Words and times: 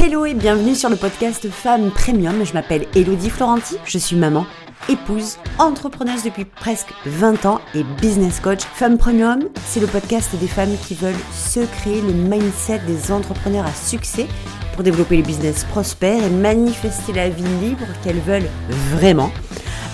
Hello 0.00 0.24
et 0.24 0.34
bienvenue 0.34 0.76
sur 0.76 0.88
le 0.90 0.94
podcast 0.94 1.50
Femmes 1.50 1.90
Premium. 1.90 2.46
Je 2.46 2.52
m'appelle 2.52 2.86
Elodie 2.94 3.30
Florenti, 3.30 3.74
je 3.84 3.98
suis 3.98 4.14
maman, 4.14 4.46
épouse, 4.88 5.38
entrepreneuse 5.58 6.22
depuis 6.22 6.44
presque 6.44 6.94
20 7.04 7.46
ans 7.46 7.60
et 7.74 7.82
business 8.00 8.38
coach. 8.38 8.60
Femmes 8.74 8.96
Premium, 8.96 9.48
c'est 9.66 9.80
le 9.80 9.88
podcast 9.88 10.36
des 10.36 10.46
femmes 10.46 10.76
qui 10.86 10.94
veulent 10.94 11.18
se 11.32 11.58
créer 11.80 12.00
le 12.00 12.12
mindset 12.12 12.78
des 12.86 13.10
entrepreneurs 13.10 13.66
à 13.66 13.72
succès 13.72 14.28
pour 14.72 14.84
développer 14.84 15.16
les 15.16 15.22
business 15.24 15.64
prospères 15.64 16.22
et 16.22 16.30
manifester 16.30 17.12
la 17.12 17.28
vie 17.28 17.42
libre 17.60 17.86
qu'elles 18.04 18.20
veulent 18.20 18.48
vraiment. 18.92 19.32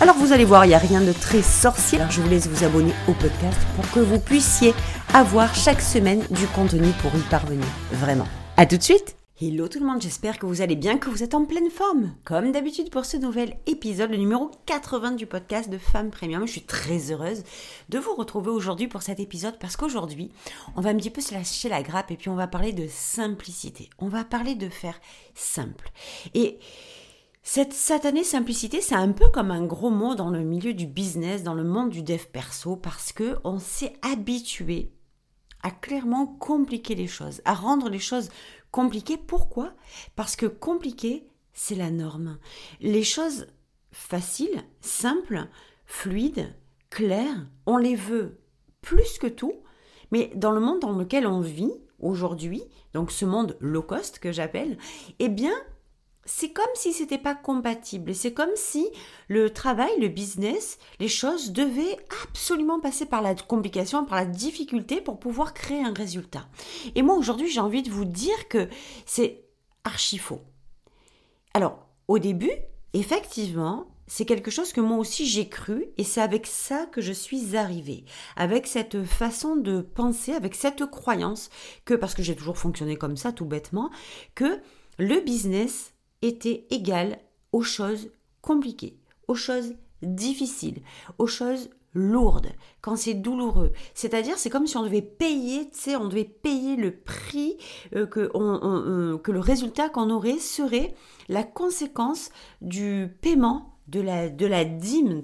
Alors 0.02 0.16
vous 0.16 0.34
allez 0.34 0.44
voir, 0.44 0.66
il 0.66 0.68
n'y 0.68 0.74
a 0.74 0.78
rien 0.78 1.00
de 1.00 1.12
très 1.12 1.40
sorcier. 1.40 1.98
Je 2.10 2.20
vous 2.20 2.28
laisse 2.28 2.46
vous 2.46 2.62
abonner 2.62 2.92
au 3.08 3.12
podcast 3.14 3.58
pour 3.74 3.90
que 3.90 4.00
vous 4.00 4.18
puissiez 4.18 4.74
avoir 5.14 5.54
chaque 5.54 5.80
semaine 5.80 6.20
du 6.28 6.46
contenu 6.48 6.88
pour 7.00 7.18
y 7.18 7.22
parvenir. 7.30 7.64
Vraiment. 7.90 8.28
À 8.58 8.66
tout 8.66 8.76
de 8.76 8.82
suite 8.82 9.16
Hello 9.42 9.66
tout 9.66 9.80
le 9.80 9.86
monde, 9.86 10.00
j'espère 10.00 10.38
que 10.38 10.46
vous 10.46 10.62
allez 10.62 10.76
bien, 10.76 10.96
que 10.96 11.10
vous 11.10 11.24
êtes 11.24 11.34
en 11.34 11.44
pleine 11.44 11.68
forme. 11.68 12.14
Comme 12.22 12.52
d'habitude 12.52 12.90
pour 12.90 13.04
ce 13.04 13.16
nouvel 13.16 13.56
épisode, 13.66 14.12
le 14.12 14.16
numéro 14.16 14.48
80 14.66 15.16
du 15.16 15.26
podcast 15.26 15.68
de 15.68 15.76
Femmes 15.76 16.12
Premium, 16.12 16.46
je 16.46 16.52
suis 16.52 16.62
très 16.62 17.10
heureuse 17.10 17.42
de 17.88 17.98
vous 17.98 18.14
retrouver 18.14 18.50
aujourd'hui 18.50 18.86
pour 18.86 19.02
cet 19.02 19.18
épisode 19.18 19.58
parce 19.58 19.76
qu'aujourd'hui, 19.76 20.30
on 20.76 20.80
va 20.80 20.90
un 20.90 20.96
petit 20.96 21.10
peu 21.10 21.20
se 21.20 21.34
lâcher 21.34 21.68
la 21.68 21.82
grappe 21.82 22.12
et 22.12 22.16
puis 22.16 22.28
on 22.28 22.36
va 22.36 22.46
parler 22.46 22.72
de 22.72 22.86
simplicité. 22.86 23.90
On 23.98 24.06
va 24.06 24.22
parler 24.22 24.54
de 24.54 24.68
faire 24.68 25.00
simple. 25.34 25.90
Et 26.34 26.60
cette 27.42 27.72
satanée 27.72 28.22
simplicité, 28.22 28.80
c'est 28.80 28.94
un 28.94 29.10
peu 29.10 29.28
comme 29.30 29.50
un 29.50 29.66
gros 29.66 29.90
mot 29.90 30.14
dans 30.14 30.30
le 30.30 30.44
milieu 30.44 30.74
du 30.74 30.86
business, 30.86 31.42
dans 31.42 31.54
le 31.54 31.64
monde 31.64 31.90
du 31.90 32.04
dev 32.04 32.22
perso, 32.32 32.76
parce 32.76 33.12
que 33.12 33.38
on 33.42 33.58
s'est 33.58 33.94
habitué 34.02 34.92
à 35.64 35.70
clairement 35.70 36.26
compliquer 36.26 36.94
les 36.94 37.08
choses, 37.08 37.40
à 37.46 37.54
rendre 37.54 37.88
les 37.88 37.98
choses 37.98 38.28
compliquées. 38.74 39.16
Pourquoi? 39.16 39.72
Parce 40.16 40.34
que 40.34 40.46
compliqué, 40.46 41.28
c'est 41.52 41.76
la 41.76 41.92
norme. 41.92 42.38
Les 42.80 43.04
choses 43.04 43.46
faciles, 43.92 44.64
simples, 44.80 45.46
fluides, 45.86 46.52
claires, 46.90 47.46
on 47.66 47.76
les 47.76 47.94
veut 47.94 48.40
plus 48.80 49.18
que 49.18 49.28
tout, 49.28 49.62
mais 50.10 50.32
dans 50.34 50.50
le 50.50 50.58
monde 50.58 50.80
dans 50.80 50.90
lequel 50.90 51.24
on 51.28 51.40
vit 51.40 51.70
aujourd'hui, 52.00 52.64
donc 52.94 53.12
ce 53.12 53.24
monde 53.24 53.56
low 53.60 53.82
cost 53.82 54.18
que 54.18 54.32
j'appelle, 54.32 54.76
eh 55.20 55.28
bien, 55.28 55.54
c'est 56.26 56.50
comme 56.50 56.64
si 56.74 56.92
c'était 56.92 57.18
pas 57.18 57.34
compatible. 57.34 58.14
C'est 58.14 58.32
comme 58.32 58.54
si 58.54 58.88
le 59.28 59.50
travail, 59.50 59.90
le 60.00 60.08
business, 60.08 60.78
les 61.00 61.08
choses 61.08 61.52
devaient 61.52 61.98
absolument 62.22 62.80
passer 62.80 63.06
par 63.06 63.22
la 63.22 63.34
complication, 63.34 64.04
par 64.04 64.16
la 64.16 64.26
difficulté 64.26 65.00
pour 65.00 65.18
pouvoir 65.18 65.54
créer 65.54 65.82
un 65.82 65.92
résultat. 65.92 66.46
Et 66.94 67.02
moi 67.02 67.16
aujourd'hui, 67.16 67.48
j'ai 67.48 67.60
envie 67.60 67.82
de 67.82 67.90
vous 67.90 68.04
dire 68.04 68.48
que 68.48 68.68
c'est 69.06 69.44
archi 69.84 70.18
faux. 70.18 70.40
Alors, 71.52 71.86
au 72.08 72.18
début, 72.18 72.52
effectivement, 72.92 73.86
c'est 74.06 74.24
quelque 74.24 74.50
chose 74.50 74.72
que 74.72 74.80
moi 74.80 74.98
aussi 74.98 75.26
j'ai 75.26 75.48
cru 75.48 75.86
et 75.96 76.04
c'est 76.04 76.20
avec 76.20 76.46
ça 76.46 76.86
que 76.86 77.00
je 77.00 77.12
suis 77.12 77.56
arrivée. 77.56 78.04
Avec 78.36 78.66
cette 78.66 79.02
façon 79.04 79.56
de 79.56 79.80
penser, 79.80 80.32
avec 80.32 80.54
cette 80.54 80.84
croyance 80.86 81.50
que, 81.84 81.94
parce 81.94 82.14
que 82.14 82.22
j'ai 82.22 82.36
toujours 82.36 82.58
fonctionné 82.58 82.96
comme 82.96 83.16
ça 83.16 83.32
tout 83.32 83.46
bêtement, 83.46 83.90
que 84.34 84.60
le 84.98 85.20
business 85.20 85.93
était 86.24 86.66
égal 86.70 87.18
aux 87.52 87.62
choses 87.62 88.10
compliquées, 88.40 88.98
aux 89.28 89.34
choses 89.34 89.74
difficiles, 90.02 90.82
aux 91.18 91.26
choses 91.26 91.70
lourdes, 91.94 92.50
quand 92.80 92.96
c'est 92.96 93.14
douloureux. 93.14 93.72
C'est-à-dire, 93.94 94.36
c'est 94.36 94.50
comme 94.50 94.66
si 94.66 94.76
on 94.76 94.82
devait 94.82 95.02
payer, 95.02 95.70
tu 95.70 95.78
sais, 95.78 95.96
on 95.96 96.08
devait 96.08 96.24
payer 96.24 96.76
le 96.76 96.90
prix, 96.90 97.56
euh, 97.94 98.06
que, 98.06 98.30
euh, 98.34 99.18
que 99.18 99.30
le 99.30 99.40
résultat 99.40 99.88
qu'on 99.88 100.10
aurait 100.10 100.38
serait 100.38 100.94
la 101.28 101.44
conséquence 101.44 102.30
du 102.60 103.16
paiement 103.20 103.76
de 103.86 104.00
la, 104.00 104.28
de 104.28 104.46
la 104.46 104.64
dîme. 104.64 105.22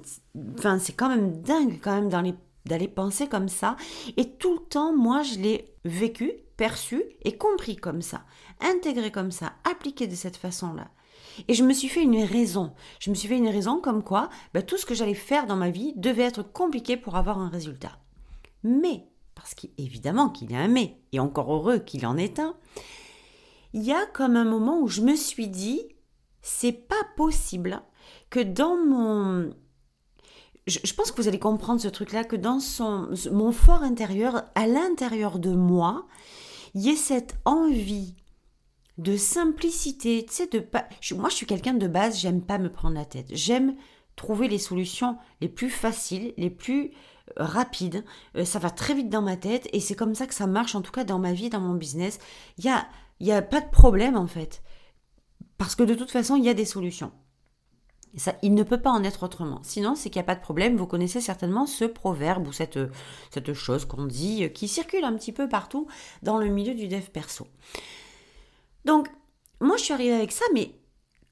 Enfin, 0.59 0.79
c'est 0.79 0.93
quand 0.93 1.09
même 1.09 1.41
dingue, 1.43 1.81
quand 1.83 1.95
même, 1.95 2.09
dans 2.09 2.21
les 2.21 2.35
d'aller 2.67 2.89
penser 2.89 3.27
comme 3.27 3.49
ça. 3.49 3.77
Et 4.17 4.33
tout 4.33 4.55
le 4.55 4.61
temps, 4.61 4.95
moi, 4.95 5.23
je 5.23 5.39
l'ai 5.39 5.75
vécu, 5.85 6.33
perçu 6.57 7.03
et 7.23 7.37
compris 7.37 7.77
comme 7.77 8.03
ça, 8.03 8.23
intégré 8.63 9.11
comme 9.11 9.31
ça, 9.31 9.53
appliqué 9.65 10.07
de 10.07 10.15
cette 10.15 10.37
façon-là. 10.37 10.89
Et 11.49 11.55
je 11.55 11.65
me 11.65 11.73
suis 11.73 11.89
fait 11.89 12.03
une 12.03 12.23
raison. 12.23 12.73
Je 12.99 13.11
me 13.11 13.15
suis 13.15 13.29
fait 13.29 13.39
une 13.39 13.49
raison 13.49 13.81
comme 13.81 14.03
quoi 14.03 14.29
bah, 14.55 14.63
tout 14.63 14.77
ce 14.77 14.87
que 14.87 14.95
j'allais 14.95 15.15
faire 15.15 15.47
dans 15.47 15.57
ma 15.57 15.71
vie 15.71 15.93
devait 15.97 16.25
être 16.25 16.43
compliqué 16.43 16.97
pour 16.97 17.17
avoir 17.17 17.39
un 17.39 17.49
résultat. 17.49 17.99
Mais, 18.63 19.07
parce 19.35 19.55
qu'évidemment 19.55 20.29
qu'il 20.29 20.51
y 20.51 20.55
a 20.55 20.61
un 20.61 20.69
mais, 20.69 20.99
et 21.13 21.21
encore 21.21 21.53
heureux 21.53 21.79
qu'il 21.79 22.07
en 22.07 22.17
est 22.17 22.39
un, 22.39 22.55
il 23.73 23.83
y 23.83 23.93
a 23.93 24.07
comme 24.07 24.37
un 24.37 24.45
moment 24.45 24.81
où 24.81 24.89
je 24.89 25.01
me 25.01 25.15
suis 25.15 25.49
dit, 25.49 25.81
c'est 26.43 26.73
pas 26.73 27.03
possible 27.17 27.83
que 28.29 28.41
dans 28.41 28.77
mon 28.77 29.53
je, 30.67 30.95
pense 30.95 31.11
que 31.11 31.21
vous 31.21 31.29
allez 31.29 31.39
comprendre 31.39 31.81
ce 31.81 31.89
truc-là, 31.89 32.23
que 32.23 32.37
dans 32.37 32.59
mon 33.33 33.51
fort 33.53 33.83
intérieur, 33.83 34.45
à 34.55 34.67
l'intérieur 34.67 35.39
de 35.39 35.53
moi, 35.53 36.07
il 36.75 36.83
y 36.83 36.91
ait 36.91 36.97
cette 36.97 37.37
envie 37.45 38.15
de 39.01 39.17
simplicité, 39.17 40.25
tu 40.27 40.35
sais, 40.35 40.47
de 40.47 40.59
pas. 40.59 40.87
moi, 41.17 41.31
je 41.31 41.35
suis 41.35 41.47
quelqu'un 41.47 41.73
de 41.73 41.89
base, 41.89 42.19
j'aime 42.19 42.43
pas 42.43 42.59
me 42.59 42.71
prendre 42.71 42.97
la 42.97 43.07
tête. 43.07 43.29
J'aime 43.31 43.75
trouver 44.15 44.47
les 44.47 44.59
solutions 44.59 45.17
les 45.41 45.49
plus 45.49 45.71
faciles, 45.71 46.35
les 46.37 46.51
plus 46.51 46.93
euh, 47.39 47.45
rapides. 47.45 48.05
Euh, 48.37 48.45
ça 48.45 48.59
va 48.59 48.69
très 48.69 48.93
vite 48.93 49.09
dans 49.09 49.23
ma 49.23 49.37
tête 49.37 49.69
et 49.73 49.81
c'est 49.81 49.95
comme 49.95 50.15
ça 50.15 50.27
que 50.27 50.35
ça 50.35 50.47
marche, 50.47 50.75
en 50.75 50.83
tout 50.83 50.93
cas 50.93 51.05
dans 51.05 51.19
ma 51.19 51.33
vie, 51.33 51.49
dans 51.49 51.61
mon 51.61 51.75
business. 51.75 52.19
Il 52.59 52.65
n'y 52.65 52.71
a, 52.71 52.87
y 53.21 53.33
a 53.33 53.41
pas 53.41 53.63
de 53.63 53.71
problème, 53.71 54.17
en 54.17 54.27
fait. 54.27 54.63
Parce 55.57 55.75
que 55.75 55.83
de 55.83 55.95
toute 55.95 56.11
façon, 56.11 56.37
il 56.37 56.45
y 56.45 56.51
a 56.51 56.55
des 56.55 56.67
solutions. 56.67 57.13
Ça, 58.17 58.35
il 58.43 58.53
ne 58.53 58.65
peut 58.65 58.83
pas 58.83 58.91
en 58.91 59.05
être 59.05 59.23
autrement. 59.23 59.61
Sinon, 59.63 59.95
c'est 59.95 60.11
qu'il 60.11 60.19
n'y 60.19 60.25
a 60.25 60.27
pas 60.27 60.35
de 60.35 60.43
problème. 60.43 60.77
Vous 60.77 60.87
connaissez 60.87 61.23
certainement 61.23 61.65
ce 61.65 61.87
proverbe 61.87 62.47
ou 62.47 62.53
cette, 62.53 62.79
cette 63.31 63.55
chose 63.55 63.87
qu'on 63.87 64.05
dit, 64.05 64.45
euh, 64.45 64.49
qui 64.49 64.69
circule 64.69 65.05
un 65.05 65.15
petit 65.15 65.33
peu 65.33 65.49
partout 65.49 65.87
dans 66.23 66.37
le 66.37 66.49
milieu 66.49 66.75
du 66.75 66.87
dev 66.87 67.05
perso. 67.11 67.47
Donc, 68.85 69.09
moi, 69.61 69.77
je 69.77 69.85
suis 69.85 69.95
arrivée 69.95 70.15
avec 70.15 70.33
ça, 70.33 70.45
mais 70.55 70.75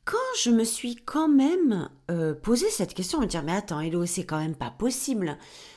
quand 0.05 0.17
je 0.43 0.51
me 0.51 0.65
suis 0.65 0.97
quand 0.97 1.29
même 1.29 1.89
euh, 2.11 2.35
posé 2.35 2.71
cette 2.71 2.95
question, 2.95 3.21
me 3.21 3.27
dire, 3.27 3.43
mais 3.43 3.53
attends, 3.53 3.81
Hello, 3.81 4.07
c'est 4.07 4.25
quand 4.25 4.39
même 4.39 4.57
pas 4.57 4.71
possible. 4.71 5.37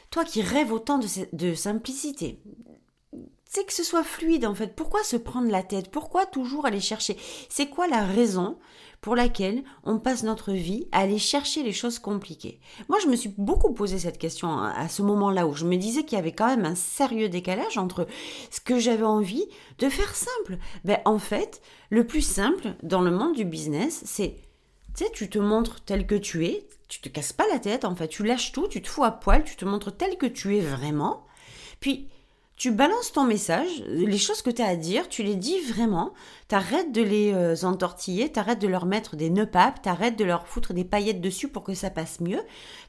Toi 0.09 0.25
qui 0.25 0.41
rêves 0.41 0.71
autant 0.71 0.99
de, 0.99 1.07
de 1.33 1.53
simplicité, 1.53 2.41
c'est 3.53 3.65
que 3.65 3.73
ce 3.73 3.83
soit 3.83 4.05
fluide 4.05 4.45
en 4.45 4.55
fait. 4.55 4.75
Pourquoi 4.77 5.03
se 5.03 5.17
prendre 5.17 5.51
la 5.51 5.61
tête? 5.61 5.91
Pourquoi 5.91 6.25
toujours 6.25 6.65
aller 6.65 6.79
chercher? 6.79 7.17
C'est 7.49 7.67
quoi 7.67 7.85
la 7.85 8.05
raison 8.05 8.57
pour 9.01 9.13
laquelle 9.13 9.63
on 9.83 9.99
passe 9.99 10.23
notre 10.23 10.53
vie 10.53 10.87
à 10.93 10.99
aller 10.99 11.17
chercher 11.17 11.61
les 11.61 11.73
choses 11.73 11.99
compliquées? 11.99 12.61
Moi, 12.87 12.99
je 13.03 13.09
me 13.09 13.15
suis 13.17 13.33
beaucoup 13.37 13.73
posé 13.73 13.99
cette 13.99 14.17
question 14.17 14.57
à 14.57 14.87
ce 14.87 15.01
moment-là 15.01 15.47
où 15.47 15.53
je 15.53 15.65
me 15.65 15.75
disais 15.75 16.05
qu'il 16.05 16.17
y 16.17 16.21
avait 16.21 16.31
quand 16.31 16.47
même 16.47 16.63
un 16.63 16.75
sérieux 16.75 17.27
décalage 17.27 17.77
entre 17.77 18.07
ce 18.51 18.61
que 18.61 18.79
j'avais 18.79 19.03
envie 19.03 19.45
de 19.79 19.89
faire 19.89 20.15
simple. 20.15 20.57
Ben, 20.85 20.99
en 21.03 21.19
fait, 21.19 21.61
le 21.89 22.07
plus 22.07 22.25
simple 22.25 22.75
dans 22.83 23.01
le 23.01 23.11
monde 23.11 23.35
du 23.35 23.43
business, 23.43 24.01
c'est, 24.05 24.37
tu 24.95 25.03
tu 25.13 25.29
te 25.29 25.39
montres 25.39 25.81
tel 25.83 26.07
que 26.07 26.15
tu 26.15 26.45
es, 26.45 26.65
tu 26.87 27.01
te 27.01 27.09
casses 27.09 27.33
pas 27.33 27.47
la 27.51 27.59
tête, 27.59 27.83
en 27.83 27.95
fait, 27.95 28.07
tu 28.07 28.23
lâches 28.23 28.53
tout, 28.53 28.69
tu 28.69 28.81
te 28.81 28.87
fous 28.87 29.03
à 29.03 29.11
poil, 29.11 29.43
tu 29.43 29.57
te 29.57 29.65
montres 29.65 29.93
tel 29.93 30.17
que 30.17 30.25
tu 30.25 30.55
es 30.55 30.61
vraiment. 30.61 31.25
Puis, 31.81 32.07
tu 32.61 32.69
balances 32.69 33.11
ton 33.11 33.23
message, 33.23 33.83
les 33.87 34.19
choses 34.19 34.43
que 34.43 34.51
tu 34.51 34.61
as 34.61 34.67
à 34.67 34.75
dire, 34.75 35.09
tu 35.09 35.23
les 35.23 35.33
dis 35.33 35.59
vraiment, 35.61 36.13
t'arrêtes 36.47 36.91
de 36.91 37.01
les 37.01 37.33
euh, 37.33 37.55
entortiller, 37.63 38.31
t'arrêtes 38.31 38.61
de 38.61 38.67
leur 38.67 38.85
mettre 38.85 39.15
des 39.15 39.31
nœuds 39.31 39.49
papes, 39.49 39.81
t'arrêtes 39.81 40.15
de 40.15 40.25
leur 40.25 40.45
foutre 40.45 40.75
des 40.75 40.85
paillettes 40.85 41.21
dessus 41.21 41.47
pour 41.47 41.63
que 41.63 41.73
ça 41.73 41.89
passe 41.89 42.19
mieux, 42.19 42.39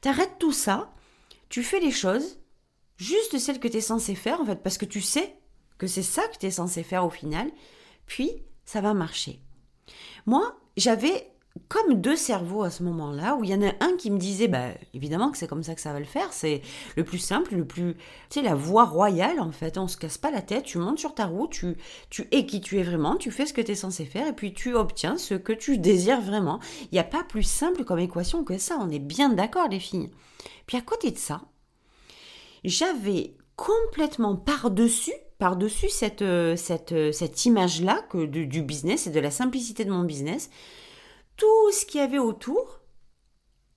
t'arrêtes 0.02 0.36
tout 0.38 0.52
ça, 0.52 0.92
tu 1.48 1.62
fais 1.62 1.80
les 1.80 1.90
choses, 1.90 2.38
juste 2.98 3.38
celles 3.38 3.60
que 3.60 3.68
tu 3.68 3.78
es 3.78 3.80
censé 3.80 4.14
faire 4.14 4.42
en 4.42 4.44
fait, 4.44 4.62
parce 4.62 4.76
que 4.76 4.84
tu 4.84 5.00
sais 5.00 5.38
que 5.78 5.86
c'est 5.86 6.02
ça 6.02 6.28
que 6.28 6.36
tu 6.36 6.44
es 6.44 6.50
censé 6.50 6.82
faire 6.82 7.06
au 7.06 7.10
final, 7.10 7.50
puis 8.04 8.30
ça 8.66 8.82
va 8.82 8.92
marcher. 8.92 9.40
Moi, 10.26 10.54
j'avais 10.76 11.31
comme 11.68 12.00
deux 12.00 12.16
cerveaux 12.16 12.62
à 12.62 12.70
ce 12.70 12.82
moment-là, 12.82 13.36
où 13.36 13.44
il 13.44 13.50
y 13.50 13.54
en 13.54 13.62
a 13.62 13.72
un 13.80 13.96
qui 13.98 14.10
me 14.10 14.18
disait, 14.18 14.48
bah, 14.48 14.68
évidemment 14.94 15.30
que 15.30 15.36
c'est 15.36 15.46
comme 15.46 15.62
ça 15.62 15.74
que 15.74 15.80
ça 15.80 15.92
va 15.92 15.98
le 15.98 16.06
faire, 16.06 16.32
c'est 16.32 16.62
le 16.96 17.04
plus 17.04 17.18
simple, 17.18 17.54
le 17.54 17.66
plus, 17.66 17.94
tu 17.94 18.40
sais, 18.40 18.42
la 18.42 18.54
voie 18.54 18.84
royale, 18.84 19.38
en 19.38 19.52
fait, 19.52 19.76
on 19.76 19.86
se 19.86 19.98
casse 19.98 20.16
pas 20.16 20.30
la 20.30 20.40
tête, 20.40 20.64
tu 20.64 20.78
montes 20.78 20.98
sur 20.98 21.14
ta 21.14 21.26
route, 21.26 21.50
tu, 21.50 21.76
tu 22.08 22.26
es 22.30 22.46
qui 22.46 22.60
tu 22.60 22.78
es 22.78 22.82
vraiment, 22.82 23.16
tu 23.16 23.30
fais 23.30 23.44
ce 23.44 23.52
que 23.52 23.60
tu 23.60 23.72
es 23.72 23.74
censé 23.74 24.06
faire, 24.06 24.28
et 24.28 24.32
puis 24.32 24.54
tu 24.54 24.74
obtiens 24.74 25.18
ce 25.18 25.34
que 25.34 25.52
tu 25.52 25.76
désires 25.76 26.22
vraiment. 26.22 26.58
Il 26.84 26.94
n'y 26.94 26.98
a 26.98 27.04
pas 27.04 27.24
plus 27.24 27.42
simple 27.42 27.84
comme 27.84 27.98
équation 27.98 28.44
que 28.44 28.56
ça, 28.56 28.78
on 28.80 28.88
est 28.88 28.98
bien 28.98 29.28
d'accord, 29.28 29.68
les 29.68 29.80
filles. 29.80 30.10
Puis 30.66 30.78
à 30.78 30.80
côté 30.80 31.10
de 31.10 31.18
ça, 31.18 31.42
j'avais 32.64 33.34
complètement 33.56 34.36
par-dessus, 34.36 35.12
par-dessus 35.38 35.90
cette, 35.90 36.24
cette, 36.56 37.12
cette 37.12 37.44
image-là 37.44 38.02
du 38.14 38.62
business 38.62 39.06
et 39.06 39.10
de 39.10 39.20
la 39.20 39.30
simplicité 39.30 39.84
de 39.84 39.90
mon 39.90 40.04
business, 40.04 40.48
tout 41.42 41.72
ce 41.72 41.84
qu'il 41.84 42.00
y 42.00 42.04
avait 42.04 42.20
autour, 42.20 42.82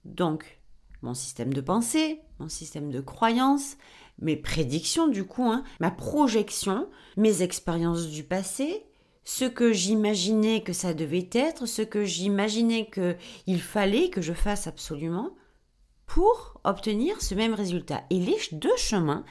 donc 0.03 0.61
mon 1.01 1.15
système 1.15 1.51
de 1.51 1.61
pensée, 1.61 2.21
mon 2.37 2.47
système 2.47 2.91
de 2.91 3.01
croyance, 3.01 3.77
mes 4.19 4.35
prédictions 4.35 5.07
du 5.07 5.23
coup, 5.23 5.49
hein, 5.49 5.63
ma 5.79 5.89
projection, 5.89 6.87
mes 7.17 7.41
expériences 7.41 8.05
du 8.09 8.23
passé, 8.23 8.85
ce 9.23 9.45
que 9.45 9.73
j'imaginais 9.73 10.61
que 10.61 10.73
ça 10.73 10.93
devait 10.93 11.27
être, 11.31 11.65
ce 11.65 11.81
que 11.81 12.05
j'imaginais 12.05 12.87
qu'il 12.87 13.61
fallait 13.61 14.11
que 14.11 14.21
je 14.21 14.33
fasse 14.33 14.67
absolument 14.67 15.31
pour 16.05 16.59
obtenir 16.63 17.21
ce 17.21 17.35
même 17.35 17.53
résultat. 17.53 18.03
Et 18.09 18.19
les 18.19 18.37
deux 18.51 18.75
chemins, 18.77 19.23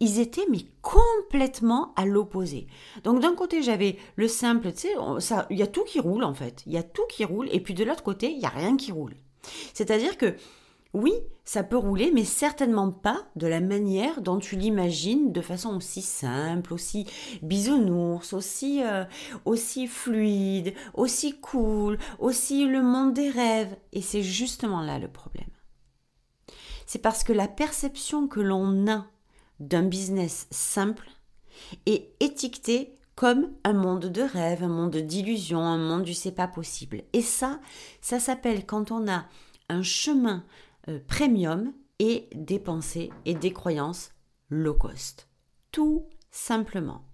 ils 0.00 0.20
étaient 0.20 0.46
mais 0.50 0.64
complètement 0.82 1.92
à 1.96 2.06
l'opposé. 2.06 2.66
Donc 3.04 3.20
d'un 3.20 3.34
côté, 3.34 3.62
j'avais 3.62 3.96
le 4.16 4.28
simple, 4.28 4.72
tu 4.72 4.88
sais, 5.18 5.34
il 5.50 5.58
y 5.58 5.62
a 5.62 5.66
tout 5.66 5.84
qui 5.84 6.00
roule 6.00 6.24
en 6.24 6.34
fait. 6.34 6.62
Il 6.66 6.72
y 6.72 6.78
a 6.78 6.82
tout 6.82 7.06
qui 7.08 7.24
roule 7.24 7.48
et 7.52 7.60
puis 7.60 7.74
de 7.74 7.84
l'autre 7.84 8.02
côté, 8.02 8.30
il 8.30 8.40
y 8.40 8.46
a 8.46 8.50
rien 8.50 8.76
qui 8.76 8.92
roule. 8.92 9.14
C'est-à-dire 9.74 10.16
que 10.16 10.34
oui, 10.92 11.12
ça 11.44 11.62
peut 11.62 11.76
rouler, 11.76 12.10
mais 12.12 12.24
certainement 12.24 12.90
pas 12.90 13.24
de 13.36 13.46
la 13.46 13.60
manière 13.60 14.20
dont 14.22 14.38
tu 14.38 14.56
l'imagines, 14.56 15.30
de 15.30 15.40
façon 15.40 15.76
aussi 15.76 16.02
simple, 16.02 16.74
aussi 16.74 17.06
bisounours, 17.42 18.32
aussi, 18.32 18.82
euh, 18.82 19.04
aussi 19.44 19.86
fluide, 19.86 20.74
aussi 20.94 21.38
cool, 21.40 21.96
aussi 22.18 22.66
le 22.66 22.82
monde 22.82 23.14
des 23.14 23.30
rêves. 23.30 23.76
Et 23.92 24.02
c'est 24.02 24.22
justement 24.22 24.80
là 24.80 24.98
le 24.98 25.08
problème. 25.08 25.46
C'est 26.92 26.98
parce 26.98 27.22
que 27.22 27.32
la 27.32 27.46
perception 27.46 28.26
que 28.26 28.40
l'on 28.40 28.88
a 28.90 29.06
d'un 29.60 29.84
business 29.84 30.48
simple 30.50 31.08
est 31.86 32.10
étiquetée 32.18 32.98
comme 33.14 33.52
un 33.62 33.74
monde 33.74 34.06
de 34.06 34.22
rêve, 34.22 34.64
un 34.64 34.68
monde 34.68 34.96
d'illusion, 34.96 35.60
un 35.60 35.78
monde 35.78 36.02
du 36.02 36.14
c'est 36.14 36.32
pas 36.32 36.48
possible. 36.48 37.04
Et 37.12 37.22
ça, 37.22 37.60
ça 38.00 38.18
s'appelle 38.18 38.66
quand 38.66 38.90
on 38.90 39.06
a 39.06 39.26
un 39.68 39.84
chemin 39.84 40.44
euh, 40.88 40.98
premium 41.06 41.72
et 42.00 42.28
des 42.34 42.58
pensées 42.58 43.10
et 43.24 43.34
des 43.34 43.52
croyances 43.52 44.10
low 44.48 44.74
cost. 44.74 45.28
Tout 45.70 46.08
simplement. 46.32 47.04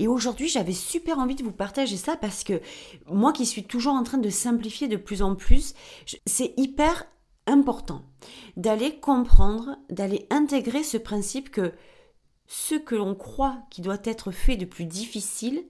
Et 0.00 0.08
aujourd'hui, 0.08 0.48
j'avais 0.48 0.72
super 0.72 1.20
envie 1.20 1.36
de 1.36 1.44
vous 1.44 1.52
partager 1.52 1.96
ça 1.96 2.16
parce 2.16 2.42
que 2.42 2.60
moi 3.06 3.32
qui 3.32 3.46
suis 3.46 3.62
toujours 3.62 3.94
en 3.94 4.02
train 4.02 4.18
de 4.18 4.30
simplifier 4.30 4.88
de 4.88 4.96
plus 4.96 5.22
en 5.22 5.36
plus, 5.36 5.74
c'est 6.26 6.54
hyper 6.56 7.06
important 7.46 8.02
d'aller 8.56 8.98
comprendre, 8.98 9.76
d'aller 9.90 10.26
intégrer 10.30 10.82
ce 10.82 10.96
principe 10.96 11.50
que 11.50 11.72
ce 12.46 12.74
que 12.74 12.94
l'on 12.94 13.14
croit 13.14 13.58
qui 13.70 13.80
doit 13.80 13.98
être 14.04 14.30
fait 14.30 14.56
de 14.56 14.66
plus 14.66 14.84
difficile 14.84 15.64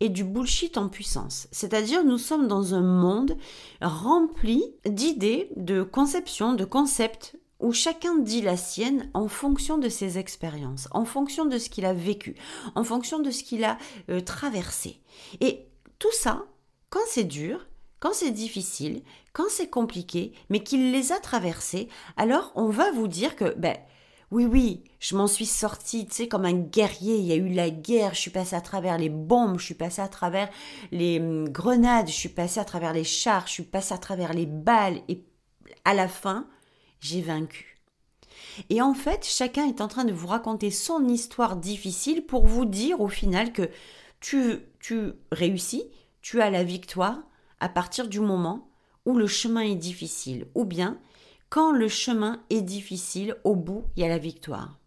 et 0.00 0.08
du 0.08 0.24
bullshit 0.24 0.76
en 0.78 0.88
puissance. 0.88 1.48
C'est-à-dire 1.50 2.04
nous 2.04 2.18
sommes 2.18 2.46
dans 2.46 2.74
un 2.74 2.82
monde 2.82 3.36
rempli 3.80 4.62
d'idées, 4.86 5.50
de 5.56 5.82
conceptions, 5.82 6.54
de 6.54 6.64
concepts 6.64 7.36
où 7.60 7.72
chacun 7.72 8.16
dit 8.16 8.40
la 8.40 8.56
sienne 8.56 9.10
en 9.14 9.26
fonction 9.26 9.78
de 9.78 9.88
ses 9.88 10.18
expériences, 10.18 10.88
en 10.92 11.04
fonction 11.04 11.44
de 11.44 11.58
ce 11.58 11.68
qu'il 11.68 11.86
a 11.86 11.92
vécu, 11.92 12.36
en 12.76 12.84
fonction 12.84 13.18
de 13.18 13.30
ce 13.30 13.42
qu'il 13.42 13.64
a 13.64 13.78
euh, 14.10 14.20
traversé. 14.20 15.00
Et 15.40 15.66
tout 15.98 16.12
ça, 16.12 16.44
quand 16.88 17.00
c'est 17.08 17.24
dur, 17.24 17.66
quand 17.98 18.12
c'est 18.12 18.30
difficile, 18.30 19.02
quand 19.38 19.48
c'est 19.48 19.70
compliqué, 19.70 20.32
mais 20.50 20.64
qu'il 20.64 20.90
les 20.90 21.12
a 21.12 21.20
traversés, 21.20 21.88
alors 22.16 22.50
on 22.56 22.70
va 22.70 22.90
vous 22.90 23.06
dire 23.06 23.36
que 23.36 23.54
ben 23.56 23.76
oui, 24.32 24.46
oui, 24.46 24.82
je 24.98 25.16
m'en 25.16 25.28
suis 25.28 25.46
sortie, 25.46 26.08
tu 26.08 26.14
sais, 26.14 26.28
comme 26.28 26.44
un 26.44 26.54
guerrier. 26.54 27.18
Il 27.18 27.24
y 27.24 27.30
a 27.30 27.36
eu 27.36 27.48
la 27.48 27.70
guerre, 27.70 28.14
je 28.14 28.20
suis 28.20 28.32
passée 28.32 28.56
à 28.56 28.60
travers 28.60 28.98
les 28.98 29.08
bombes, 29.08 29.60
je 29.60 29.64
suis 29.66 29.74
passée 29.74 30.02
à 30.02 30.08
travers 30.08 30.50
les 30.90 31.20
hum, 31.20 31.48
grenades, 31.48 32.08
je 32.08 32.12
suis 32.14 32.28
passée 32.28 32.58
à 32.58 32.64
travers 32.64 32.92
les 32.92 33.04
chars, 33.04 33.46
je 33.46 33.52
suis 33.52 33.62
passée 33.62 33.94
à 33.94 33.98
travers 33.98 34.32
les 34.32 34.44
balles, 34.44 35.02
et 35.06 35.24
à 35.84 35.94
la 35.94 36.08
fin, 36.08 36.48
j'ai 36.98 37.22
vaincu. 37.22 37.78
Et 38.70 38.82
en 38.82 38.92
fait, 38.92 39.24
chacun 39.24 39.68
est 39.68 39.80
en 39.80 39.86
train 39.86 40.04
de 40.04 40.12
vous 40.12 40.26
raconter 40.26 40.72
son 40.72 41.06
histoire 41.06 41.54
difficile 41.54 42.26
pour 42.26 42.44
vous 42.44 42.64
dire 42.64 43.00
au 43.00 43.08
final 43.08 43.52
que 43.52 43.70
tu, 44.18 44.58
tu 44.80 45.12
réussis, 45.30 45.84
tu 46.22 46.42
as 46.42 46.50
la 46.50 46.64
victoire 46.64 47.20
à 47.60 47.68
partir 47.68 48.08
du 48.08 48.18
moment 48.18 48.67
le 49.16 49.26
chemin 49.26 49.60
est 49.60 49.76
difficile, 49.76 50.46
ou 50.54 50.64
bien 50.64 50.98
quand 51.48 51.72
le 51.72 51.88
chemin 51.88 52.42
est 52.50 52.60
difficile, 52.60 53.36
au 53.44 53.56
bout, 53.56 53.84
il 53.96 54.02
y 54.02 54.04
a 54.04 54.08
la 54.08 54.18
victoire. 54.18 54.78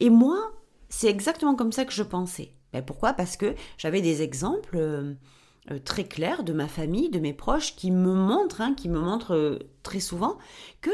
Et 0.00 0.10
moi, 0.10 0.52
c'est 0.88 1.08
exactement 1.08 1.54
comme 1.54 1.72
ça 1.72 1.84
que 1.84 1.92
je 1.92 2.02
pensais. 2.02 2.52
Ben 2.72 2.84
pourquoi? 2.84 3.12
Parce 3.12 3.36
que 3.36 3.54
j'avais 3.78 4.02
des 4.02 4.22
exemples 4.22 4.76
euh, 4.76 5.14
euh, 5.70 5.78
très 5.78 6.04
clairs 6.04 6.44
de 6.44 6.52
ma 6.52 6.68
famille, 6.68 7.08
de 7.08 7.20
mes 7.20 7.32
proches, 7.32 7.76
qui 7.76 7.90
me 7.90 8.12
montrent, 8.12 8.60
hein, 8.60 8.74
qui 8.74 8.88
me 8.88 8.98
montrent 8.98 9.34
euh, 9.34 9.58
très 9.82 10.00
souvent 10.00 10.38
que 10.80 10.90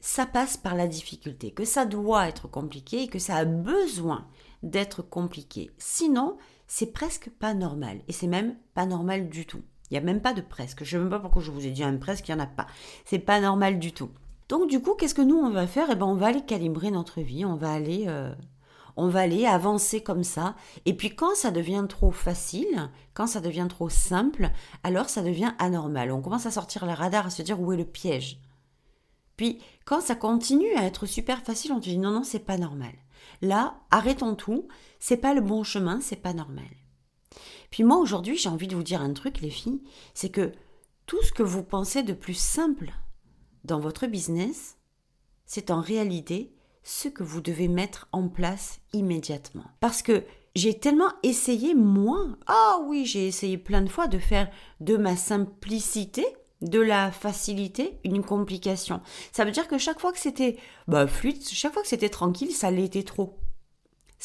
ça 0.00 0.24
passe 0.24 0.56
par 0.56 0.76
la 0.76 0.86
difficulté, 0.86 1.50
que 1.50 1.64
ça 1.64 1.84
doit 1.84 2.28
être 2.28 2.48
compliqué 2.48 3.08
que 3.08 3.18
ça 3.18 3.36
a 3.36 3.44
besoin 3.44 4.26
d'être 4.62 5.02
compliqué. 5.02 5.70
Sinon, 5.78 6.38
c'est 6.66 6.92
presque 6.92 7.28
pas 7.28 7.54
normal. 7.54 8.00
Et 8.08 8.12
c'est 8.12 8.26
même 8.26 8.56
pas 8.74 8.86
normal 8.86 9.28
du 9.28 9.46
tout. 9.46 9.62
Il 9.90 9.94
n'y 9.94 9.98
a 9.98 10.02
même 10.02 10.20
pas 10.20 10.32
de 10.32 10.40
presque. 10.40 10.84
Je 10.84 10.84
ne 10.84 10.90
sais 10.90 10.98
même 10.98 11.10
pas 11.10 11.20
pourquoi 11.20 11.42
je 11.42 11.50
vous 11.50 11.66
ai 11.66 11.70
dit 11.70 11.84
un 11.84 11.96
presque, 11.96 12.28
il 12.28 12.34
n'y 12.34 12.40
en 12.40 12.44
a 12.44 12.46
pas. 12.46 12.66
C'est 13.04 13.18
pas 13.18 13.40
normal 13.40 13.78
du 13.78 13.92
tout. 13.92 14.10
Donc 14.48 14.68
du 14.68 14.80
coup, 14.80 14.94
qu'est-ce 14.94 15.14
que 15.14 15.22
nous 15.22 15.36
on 15.36 15.50
va 15.50 15.66
faire? 15.66 15.88
Eh 15.90 15.94
ben, 15.94 16.06
on 16.06 16.14
va 16.14 16.28
aller 16.28 16.44
calibrer 16.44 16.90
notre 16.90 17.20
vie, 17.20 17.44
on 17.44 17.56
va 17.56 17.72
aller, 17.72 18.04
euh, 18.06 18.32
on 18.96 19.08
va 19.08 19.20
aller 19.20 19.46
avancer 19.46 20.02
comme 20.02 20.24
ça. 20.24 20.54
Et 20.84 20.94
puis 20.94 21.14
quand 21.14 21.34
ça 21.34 21.50
devient 21.50 21.86
trop 21.88 22.12
facile, 22.12 22.90
quand 23.14 23.26
ça 23.26 23.40
devient 23.40 23.66
trop 23.68 23.88
simple, 23.88 24.50
alors 24.84 25.08
ça 25.08 25.22
devient 25.22 25.52
anormal. 25.58 26.12
On 26.12 26.22
commence 26.22 26.46
à 26.46 26.50
sortir 26.50 26.86
le 26.86 26.92
radar, 26.92 27.26
à 27.26 27.30
se 27.30 27.42
dire 27.42 27.60
où 27.60 27.72
est 27.72 27.76
le 27.76 27.84
piège. 27.84 28.40
Puis 29.36 29.60
quand 29.84 30.00
ça 30.00 30.14
continue 30.14 30.72
à 30.76 30.84
être 30.84 31.06
super 31.06 31.42
facile, 31.42 31.72
on 31.72 31.80
te 31.80 31.88
dit 31.88 31.98
non 31.98 32.10
non 32.10 32.24
c'est 32.24 32.38
pas 32.38 32.58
normal. 32.58 32.92
Là, 33.42 33.74
arrêtons 33.90 34.34
tout. 34.34 34.68
C'est 34.98 35.16
pas 35.16 35.34
le 35.34 35.40
bon 35.40 35.62
chemin, 35.62 36.00
c'est 36.00 36.16
pas 36.16 36.32
normal. 36.32 36.64
Puis 37.70 37.84
moi 37.84 37.98
aujourd'hui, 37.98 38.36
j'ai 38.36 38.48
envie 38.48 38.68
de 38.68 38.76
vous 38.76 38.82
dire 38.82 39.00
un 39.00 39.12
truc, 39.12 39.40
les 39.40 39.50
filles, 39.50 39.82
c'est 40.14 40.30
que 40.30 40.52
tout 41.06 41.22
ce 41.22 41.32
que 41.32 41.42
vous 41.42 41.62
pensez 41.62 42.02
de 42.02 42.12
plus 42.12 42.38
simple 42.38 42.92
dans 43.64 43.80
votre 43.80 44.06
business, 44.06 44.76
c'est 45.44 45.70
en 45.70 45.80
réalité 45.80 46.52
ce 46.82 47.08
que 47.08 47.22
vous 47.22 47.40
devez 47.40 47.68
mettre 47.68 48.08
en 48.12 48.28
place 48.28 48.80
immédiatement. 48.92 49.64
Parce 49.80 50.02
que 50.02 50.24
j'ai 50.54 50.78
tellement 50.78 51.12
essayé, 51.22 51.74
moi, 51.74 52.28
ah 52.46 52.78
oui, 52.86 53.04
j'ai 53.04 53.26
essayé 53.26 53.58
plein 53.58 53.82
de 53.82 53.88
fois 53.88 54.06
de 54.06 54.18
faire 54.18 54.48
de 54.80 54.96
ma 54.96 55.16
simplicité, 55.16 56.24
de 56.62 56.80
la 56.80 57.10
facilité, 57.10 57.98
une 58.04 58.22
complication. 58.22 59.02
Ça 59.32 59.44
veut 59.44 59.50
dire 59.50 59.68
que 59.68 59.78
chaque 59.78 60.00
fois 60.00 60.12
que 60.12 60.18
c'était 60.18 60.56
bah, 60.88 61.06
fluide, 61.06 61.42
chaque 61.46 61.72
fois 61.74 61.82
que 61.82 61.88
c'était 61.88 62.08
tranquille, 62.08 62.52
ça 62.52 62.70
l'était 62.70 63.02
trop 63.02 63.36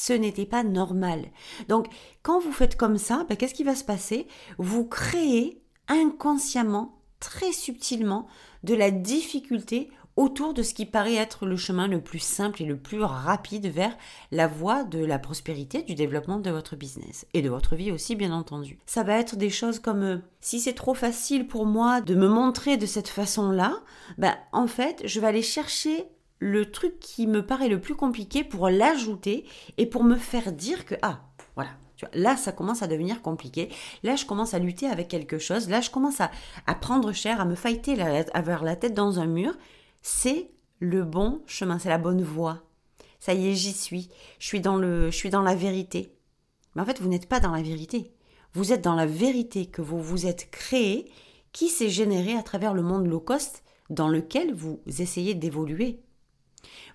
ce 0.01 0.13
n'était 0.13 0.47
pas 0.47 0.63
normal. 0.63 1.25
Donc, 1.67 1.85
quand 2.23 2.39
vous 2.39 2.51
faites 2.51 2.75
comme 2.75 2.97
ça, 2.97 3.23
ben, 3.29 3.37
qu'est-ce 3.37 3.53
qui 3.53 3.63
va 3.63 3.75
se 3.75 3.83
passer? 3.83 4.27
Vous 4.57 4.85
créez 4.85 5.61
inconsciemment, 5.87 6.99
très 7.19 7.51
subtilement, 7.51 8.27
de 8.63 8.73
la 8.73 8.89
difficulté 8.89 9.91
autour 10.15 10.55
de 10.55 10.63
ce 10.63 10.73
qui 10.73 10.87
paraît 10.87 11.15
être 11.15 11.45
le 11.45 11.55
chemin 11.55 11.87
le 11.87 12.01
plus 12.01 12.19
simple 12.19 12.63
et 12.63 12.65
le 12.65 12.77
plus 12.77 13.03
rapide 13.03 13.67
vers 13.67 13.95
la 14.31 14.47
voie 14.47 14.83
de 14.83 15.05
la 15.05 15.19
prospérité, 15.19 15.83
du 15.83 15.93
développement 15.93 16.39
de 16.39 16.49
votre 16.49 16.75
business 16.75 17.27
et 17.33 17.43
de 17.43 17.49
votre 17.49 17.75
vie 17.75 17.91
aussi, 17.91 18.15
bien 18.15 18.33
entendu. 18.33 18.79
Ça 18.87 19.03
va 19.03 19.19
être 19.19 19.35
des 19.35 19.51
choses 19.51 19.79
comme 19.79 20.03
euh, 20.03 20.17
si 20.41 20.59
c'est 20.59 20.73
trop 20.73 20.95
facile 20.95 21.47
pour 21.47 21.67
moi 21.67 22.01
de 22.01 22.15
me 22.15 22.27
montrer 22.27 22.77
de 22.77 22.87
cette 22.87 23.07
façon-là, 23.07 23.75
ben, 24.17 24.35
en 24.51 24.65
fait, 24.65 25.03
je 25.05 25.19
vais 25.19 25.27
aller 25.27 25.43
chercher 25.43 26.07
le 26.41 26.71
truc 26.71 26.99
qui 26.99 27.27
me 27.27 27.45
paraît 27.45 27.69
le 27.69 27.79
plus 27.79 27.93
compliqué 27.93 28.43
pour 28.43 28.67
l'ajouter 28.67 29.45
et 29.77 29.85
pour 29.85 30.03
me 30.03 30.15
faire 30.15 30.51
dire 30.51 30.87
que, 30.87 30.95
ah, 31.03 31.21
voilà, 31.55 31.69
là, 32.13 32.35
ça 32.35 32.51
commence 32.51 32.81
à 32.81 32.87
devenir 32.87 33.21
compliqué. 33.21 33.69
Là, 34.01 34.15
je 34.15 34.25
commence 34.25 34.55
à 34.55 34.59
lutter 34.59 34.87
avec 34.87 35.07
quelque 35.07 35.37
chose. 35.37 35.69
Là, 35.69 35.81
je 35.81 35.91
commence 35.91 36.19
à, 36.19 36.31
prendre 36.81 37.13
cher, 37.13 37.39
à 37.39 37.45
me 37.45 37.53
fighter, 37.53 38.01
à 38.01 38.25
avoir 38.33 38.63
la 38.63 38.75
tête 38.75 38.95
dans 38.95 39.19
un 39.19 39.27
mur. 39.27 39.55
C'est 40.01 40.49
le 40.79 41.03
bon 41.03 41.43
chemin, 41.45 41.77
c'est 41.77 41.89
la 41.89 41.99
bonne 41.99 42.23
voie. 42.23 42.63
Ça 43.19 43.35
y 43.35 43.49
est, 43.49 43.53
j'y 43.53 43.71
suis. 43.71 44.09
Je 44.39 44.47
suis 44.47 44.61
dans 44.61 44.77
le, 44.77 45.11
je 45.11 45.15
suis 45.15 45.29
dans 45.29 45.43
la 45.43 45.53
vérité. 45.53 46.15
Mais 46.73 46.81
en 46.81 46.85
fait, 46.85 46.99
vous 46.99 47.07
n'êtes 47.07 47.29
pas 47.29 47.39
dans 47.39 47.51
la 47.51 47.61
vérité. 47.61 48.11
Vous 48.53 48.73
êtes 48.73 48.83
dans 48.83 48.95
la 48.95 49.05
vérité 49.05 49.67
que 49.67 49.83
vous 49.83 50.01
vous 50.01 50.25
êtes 50.25 50.49
créé, 50.49 51.11
qui 51.51 51.69
s'est 51.69 51.89
généré 51.91 52.35
à 52.35 52.41
travers 52.41 52.73
le 52.73 52.81
monde 52.81 53.05
low 53.05 53.19
cost 53.19 53.61
dans 53.91 54.07
lequel 54.07 54.55
vous 54.55 54.81
essayez 54.87 55.35
d'évoluer. 55.35 56.01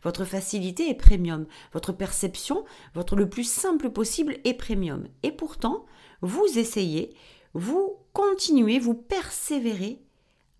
Votre 0.02 0.25
facilité 0.25 0.88
est 0.90 0.95
premium. 0.95 1.47
Votre 1.73 1.93
perception, 1.93 2.64
votre 2.95 3.16
le 3.16 3.28
plus 3.28 3.49
simple 3.49 3.90
possible 3.90 4.38
est 4.45 4.55
premium. 4.55 5.09
Et 5.23 5.33
pourtant, 5.33 5.87
vous 6.21 6.59
essayez, 6.59 7.14
vous 7.55 7.97
continuez, 8.12 8.78
vous 8.78 8.95
persévérez 8.95 10.02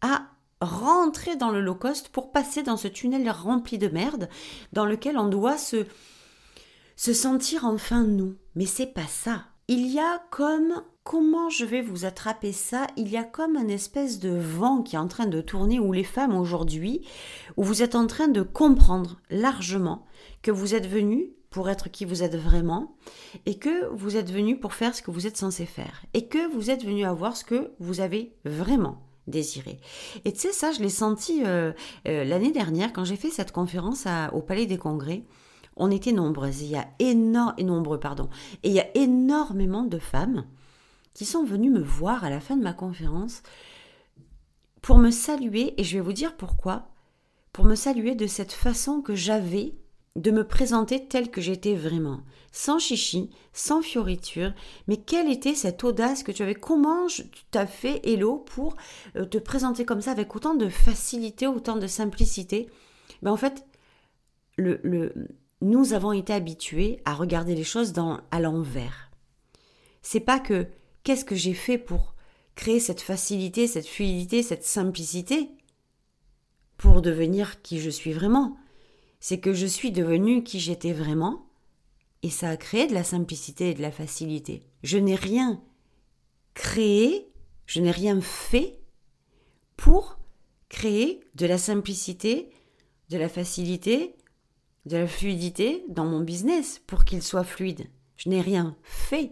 à 0.00 0.28
rentrer 0.61 1.37
dans 1.37 1.50
le 1.50 1.61
low 1.61 1.75
cost 1.75 2.09
pour 2.09 2.33
passer 2.33 2.62
dans 2.62 2.76
ce 2.76 2.88
tunnel 2.88 3.28
rempli 3.30 3.78
de 3.78 3.88
merde 3.88 4.28
dans 4.73 4.87
lequel 4.87 5.18
on 5.18 5.28
doit 5.28 5.59
se, 5.59 5.85
se 6.97 7.12
sentir 7.12 7.64
enfin 7.64 8.04
nous. 8.04 8.37
Mais 8.54 8.66
c'est 8.66 8.87
pas 8.87 9.06
ça. 9.06 9.45
Il 9.68 9.87
y 9.88 9.99
a 9.99 10.23
comme 10.30 10.83
comment 11.06 11.48
je 11.50 11.64
vais 11.64 11.82
vous 11.82 12.04
attraper 12.04 12.52
ça? 12.52 12.88
Il 12.96 13.08
y 13.08 13.16
a 13.16 13.22
comme 13.22 13.56
un 13.56 13.68
espèce 13.68 14.18
de 14.18 14.36
vent 14.36 14.82
qui 14.82 14.96
est 14.96 14.98
en 14.98 15.06
train 15.06 15.26
de 15.26 15.40
tourner 15.40 15.78
où 15.78 15.92
les 15.92 16.02
femmes 16.02 16.36
aujourd'hui, 16.36 17.06
où 17.56 17.62
vous 17.62 17.80
êtes 17.80 17.94
en 17.94 18.08
train 18.08 18.26
de 18.26 18.42
comprendre 18.42 19.20
largement 19.30 20.04
que 20.42 20.50
vous 20.50 20.75
êtes 20.75 20.88
venu 20.88 21.30
pour 21.50 21.70
être 21.70 21.90
qui 21.90 22.04
vous 22.04 22.25
êtes 22.25 22.34
vraiment 22.34 22.96
et 23.46 23.56
que 23.56 23.86
vous 23.94 24.16
êtes 24.16 24.32
venu 24.32 24.58
pour 24.58 24.75
faire 24.75 24.96
ce 24.96 25.00
que 25.00 25.12
vous 25.12 25.28
êtes 25.28 25.36
censé 25.36 25.64
faire 25.64 26.04
et 26.12 26.26
que 26.26 26.52
vous 26.52 26.70
êtes 26.70 26.84
venu 26.84 27.04
avoir 27.04 27.36
ce 27.36 27.44
que 27.44 27.70
vous 27.78 28.00
avez 28.00 28.34
vraiment 28.44 29.00
désiré. 29.28 29.78
Et 30.25 30.32
tu 30.32 30.40
sais, 30.40 30.52
ça, 30.52 30.72
je 30.72 30.80
l'ai 30.80 30.88
senti 30.88 31.44
euh, 31.46 31.72
euh, 32.08 32.25
l'année 32.25 32.50
dernière 32.50 32.92
quand 32.92 33.04
j'ai 33.04 33.16
fait 33.16 33.30
cette 33.30 33.52
conférence 33.52 34.08
au 34.32 34.42
Palais 34.42 34.66
des 34.66 34.76
Congrès. 34.76 35.22
On 35.76 35.92
était 35.92 36.12
nombreuses, 36.12 36.62
il 36.62 36.70
y 36.70 36.76
a 36.76 36.88
pardon, 38.00 38.28
il 38.64 38.72
y 38.72 38.80
a 38.80 38.86
énormément 38.96 39.84
de 39.84 39.98
femmes 39.98 40.46
qui 41.16 41.25
sont 41.25 41.44
venues 41.44 41.70
me 41.70 41.80
voir 41.80 42.25
à 42.25 42.30
la 42.30 42.40
fin 42.40 42.58
de 42.58 42.62
ma 42.62 42.75
conférence 42.75 43.42
pour 44.82 44.99
me 44.99 45.11
saluer, 45.11 45.73
et 45.80 45.82
je 45.82 45.96
vais 45.96 46.02
vous 46.04 46.12
dire 46.12 46.37
pourquoi, 46.37 46.90
pour 47.54 47.64
me 47.64 47.75
saluer 47.75 48.14
de 48.14 48.26
cette 48.26 48.52
façon 48.52 49.00
que 49.00 49.14
j'avais 49.14 49.73
de 50.14 50.30
me 50.30 50.46
présenter 50.46 51.08
telle 51.08 51.30
que 51.30 51.40
j'étais 51.40 51.75
vraiment, 51.75 52.20
sans 52.52 52.78
chichi, 52.78 53.30
sans 53.54 53.80
fioriture, 53.80 54.52
mais 54.88 54.99
quelle 54.99 55.32
était 55.32 55.54
cette 55.54 55.82
audace 55.85 56.23
que 56.23 56.32
tu 56.32 56.42
avais? 56.42 56.54
Comment 56.54 57.06
tu 57.06 57.23
t'as 57.50 57.66
fait, 57.66 58.02
Hello, 58.04 58.37
pour 58.37 58.76
euh, 59.16 59.25
te 59.25 59.38
présenter 59.38 59.87
comme 59.87 60.02
ça 60.02 60.11
avec 60.11 60.37
autant 60.37 60.54
de 60.54 60.68
facilité, 60.68 61.46
autant 61.46 61.76
de 61.76 61.87
simplicité? 61.87 62.68
Ben 63.23 63.32
En 63.32 63.38
fait, 63.38 63.64
le, 64.58 64.80
le, 64.82 65.14
nous 65.62 65.94
avons 65.94 66.12
été 66.12 66.35
habitués 66.35 67.00
à 67.06 67.14
regarder 67.14 67.54
les 67.54 67.64
choses 67.64 67.94
dans, 67.94 68.20
à 68.30 68.38
l'envers. 68.38 69.11
C'est 70.02 70.20
pas 70.20 70.38
que 70.38 70.66
qu'est-ce 71.06 71.25
que 71.25 71.36
j'ai 71.36 71.54
fait 71.54 71.78
pour 71.78 72.16
créer 72.56 72.80
cette 72.80 73.00
facilité, 73.00 73.68
cette 73.68 73.86
fluidité, 73.86 74.42
cette 74.42 74.64
simplicité 74.64 75.50
pour 76.78 77.00
devenir 77.00 77.62
qui 77.62 77.78
je 77.78 77.90
suis 77.90 78.12
vraiment? 78.12 78.56
C'est 79.20 79.38
que 79.38 79.52
je 79.52 79.66
suis 79.66 79.92
devenue 79.92 80.42
qui 80.42 80.58
j'étais 80.58 80.92
vraiment, 80.92 81.46
et 82.25 82.30
ça 82.30 82.50
a 82.50 82.56
créé 82.56 82.88
de 82.88 82.92
la 82.94 83.04
simplicité 83.04 83.70
et 83.70 83.75
de 83.75 83.82
la 83.82 83.92
facilité. 83.92 84.66
Je 84.82 84.98
n'ai 84.98 85.14
rien 85.14 85.62
créé, 86.54 87.28
je 87.66 87.80
n'ai 87.80 87.92
rien 87.92 88.20
fait 88.20 88.80
pour 89.76 90.18
créer 90.68 91.20
de 91.36 91.46
la 91.46 91.56
simplicité, 91.56 92.50
de 93.10 93.16
la 93.16 93.28
facilité, 93.28 94.16
de 94.86 94.96
la 94.96 95.06
fluidité 95.06 95.84
dans 95.88 96.04
mon 96.04 96.20
business 96.20 96.80
pour 96.84 97.04
qu'il 97.04 97.22
soit 97.22 97.44
fluide. 97.44 97.86
Je 98.16 98.28
n'ai 98.28 98.40
rien 98.40 98.76
fait. 98.82 99.30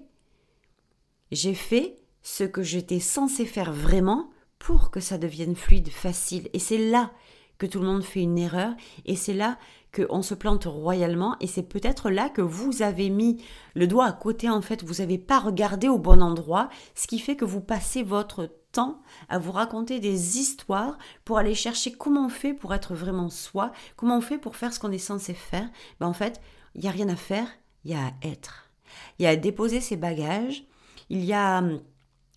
J'ai 1.34 1.54
fait 1.54 1.96
ce 2.22 2.44
que 2.44 2.62
j'étais 2.62 3.00
censé 3.00 3.44
faire 3.44 3.72
vraiment 3.72 4.30
pour 4.60 4.92
que 4.92 5.00
ça 5.00 5.18
devienne 5.18 5.56
fluide, 5.56 5.88
facile. 5.88 6.48
Et 6.52 6.60
c'est 6.60 6.78
là 6.78 7.10
que 7.58 7.66
tout 7.66 7.80
le 7.80 7.86
monde 7.86 8.04
fait 8.04 8.20
une 8.20 8.38
erreur 8.38 8.72
et 9.04 9.16
c'est 9.16 9.34
là 9.34 9.58
qu'on 9.92 10.22
se 10.22 10.34
plante 10.34 10.66
royalement 10.66 11.34
et 11.40 11.48
c'est 11.48 11.64
peut-être 11.64 12.08
là 12.08 12.28
que 12.28 12.40
vous 12.40 12.82
avez 12.82 13.10
mis 13.10 13.42
le 13.74 13.88
doigt 13.88 14.06
à 14.06 14.12
côté 14.12 14.48
en 14.48 14.62
fait, 14.62 14.84
vous 14.84 15.02
n'avez 15.02 15.18
pas 15.18 15.40
regardé 15.40 15.88
au 15.88 15.98
bon 15.98 16.22
endroit, 16.22 16.68
ce 16.94 17.08
qui 17.08 17.18
fait 17.18 17.34
que 17.34 17.44
vous 17.44 17.60
passez 17.60 18.04
votre 18.04 18.48
temps 18.70 19.02
à 19.28 19.40
vous 19.40 19.52
raconter 19.52 19.98
des 19.98 20.38
histoires 20.38 20.98
pour 21.24 21.38
aller 21.38 21.56
chercher 21.56 21.90
comment 21.90 22.26
on 22.26 22.28
fait 22.28 22.54
pour 22.54 22.74
être 22.74 22.94
vraiment 22.94 23.28
soi, 23.28 23.72
comment 23.96 24.18
on 24.18 24.20
fait 24.20 24.38
pour 24.38 24.54
faire 24.54 24.72
ce 24.72 24.78
qu'on 24.78 24.92
est 24.92 24.98
censé 24.98 25.34
faire. 25.34 25.68
Ben 25.98 26.06
en 26.06 26.12
fait, 26.12 26.40
il 26.76 26.82
n'y 26.82 26.88
a 26.88 26.92
rien 26.92 27.08
à 27.08 27.16
faire, 27.16 27.48
il 27.84 27.90
y 27.90 27.94
a 27.94 28.06
à 28.06 28.12
être. 28.22 28.70
Il 29.18 29.24
y 29.24 29.26
a 29.26 29.30
à 29.30 29.36
déposer 29.36 29.80
ses 29.80 29.96
bagages, 29.96 30.64
il 31.10 31.24
y 31.24 31.32
a 31.32 31.58
hum, 31.58 31.80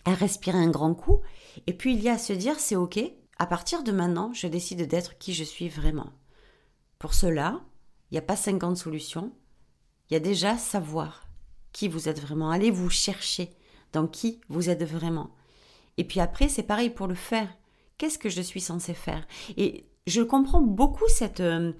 à 0.06 0.14
respirer 0.14 0.58
un 0.58 0.70
grand 0.70 0.94
coup 0.94 1.22
et 1.66 1.74
puis 1.74 1.94
il 1.94 2.02
y 2.02 2.10
a 2.10 2.14
à 2.14 2.18
se 2.18 2.34
dire 2.34 2.60
c'est 2.60 2.76
ok, 2.76 3.00
à 3.40 3.46
partir 3.46 3.84
de 3.84 3.92
maintenant, 3.92 4.34
je 4.34 4.48
décide 4.48 4.88
d'être 4.88 5.18
qui 5.18 5.34
je 5.34 5.44
suis 5.44 5.70
vraiment. 5.70 6.12
Pour 7.00 7.14
cela, 7.14 7.62
il 8.10 8.16
n'y 8.16 8.20
a 8.20 8.24
pas 8.24 8.36
50 8.36 8.78
solutions. 8.78 9.32
Il 10.10 10.14
y 10.14 10.18
a 10.18 10.22
déjà 10.22 10.58
savoir 10.58 11.28
qui 11.72 11.88
vous 11.88 12.10
êtes 12.10 12.20
vraiment. 12.20 12.50
Allez 12.50 12.72
vous 12.72 12.90
chercher 12.90 13.52
dans 13.94 14.08
qui 14.08 14.42
vous 14.50 14.70
êtes 14.70 14.84
vraiment. 14.84 15.30
Et 15.98 16.04
puis 16.04 16.20
après, 16.20 16.50
c'est 16.50 16.64
pareil 16.64 16.90
pour 16.90 17.08
le 17.08 17.16
faire. 17.16 17.50
Qu'est-ce 17.98 18.20
que 18.20 18.30
je 18.30 18.42
suis 18.42 18.62
censé 18.62 18.94
faire? 18.94 19.28
Et 19.58 19.86
je 20.08 20.22
comprends 20.22 20.62
beaucoup 20.62 21.08
cette, 21.10 21.42
euh, 21.42 21.74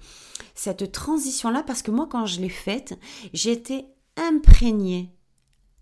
cette 0.54 0.92
transition-là 0.92 1.62
parce 1.62 1.82
que 1.82 1.90
moi, 1.90 2.08
quand 2.10 2.26
je 2.26 2.40
l'ai 2.40 2.48
faite, 2.48 2.98
j'ai 3.32 3.52
été 3.52 3.86
imprégnée, 4.16 5.12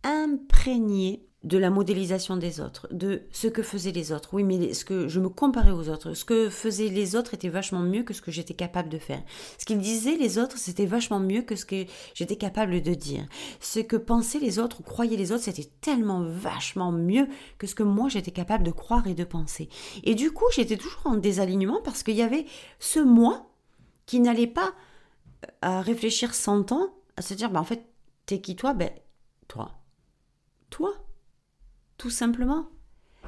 imprégnée 0.06 1.26
de 1.46 1.58
la 1.58 1.70
modélisation 1.70 2.36
des 2.36 2.60
autres, 2.60 2.88
de 2.90 3.22
ce 3.30 3.46
que 3.46 3.62
faisaient 3.62 3.92
les 3.92 4.10
autres. 4.10 4.30
Oui, 4.32 4.42
mais 4.42 4.74
ce 4.74 4.84
que 4.84 5.06
je 5.06 5.20
me 5.20 5.28
comparais 5.28 5.70
aux 5.70 5.88
autres. 5.88 6.12
Ce 6.14 6.24
que 6.24 6.50
faisaient 6.50 6.88
les 6.88 7.14
autres 7.14 7.34
était 7.34 7.48
vachement 7.48 7.82
mieux 7.82 8.02
que 8.02 8.14
ce 8.14 8.20
que 8.20 8.32
j'étais 8.32 8.54
capable 8.54 8.88
de 8.88 8.98
faire. 8.98 9.22
Ce 9.56 9.64
qu'ils 9.64 9.78
disaient 9.78 10.16
les 10.16 10.38
autres, 10.38 10.58
c'était 10.58 10.86
vachement 10.86 11.20
mieux 11.20 11.42
que 11.42 11.54
ce 11.54 11.64
que 11.64 11.84
j'étais 12.14 12.34
capable 12.34 12.82
de 12.82 12.94
dire. 12.94 13.24
Ce 13.60 13.78
que 13.78 13.94
pensaient 13.96 14.40
les 14.40 14.58
autres 14.58 14.80
ou 14.80 14.82
croyaient 14.82 15.16
les 15.16 15.30
autres, 15.30 15.44
c'était 15.44 15.70
tellement 15.80 16.24
vachement 16.24 16.90
mieux 16.90 17.28
que 17.58 17.68
ce 17.68 17.76
que 17.76 17.84
moi 17.84 18.08
j'étais 18.08 18.32
capable 18.32 18.64
de 18.64 18.72
croire 18.72 19.06
et 19.06 19.14
de 19.14 19.24
penser. 19.24 19.68
Et 20.02 20.16
du 20.16 20.32
coup, 20.32 20.46
j'étais 20.52 20.76
toujours 20.76 21.06
en 21.06 21.16
désalignement 21.16 21.80
parce 21.84 22.02
qu'il 22.02 22.16
y 22.16 22.22
avait 22.22 22.46
ce 22.80 22.98
moi 22.98 23.46
qui 24.06 24.18
n'allait 24.18 24.48
pas 24.48 24.72
euh, 25.44 25.48
à 25.62 25.80
réfléchir 25.80 26.34
100 26.34 26.72
ans, 26.72 26.88
à 27.16 27.22
se 27.22 27.34
dire, 27.34 27.50
bah 27.50 27.60
en 27.60 27.64
fait, 27.64 27.86
t'es 28.24 28.40
qui 28.40 28.56
toi? 28.56 28.74
Ben, 28.74 28.90
toi. 29.46 29.70
Toi 30.76 30.92
tout 31.96 32.10
simplement. 32.10 32.68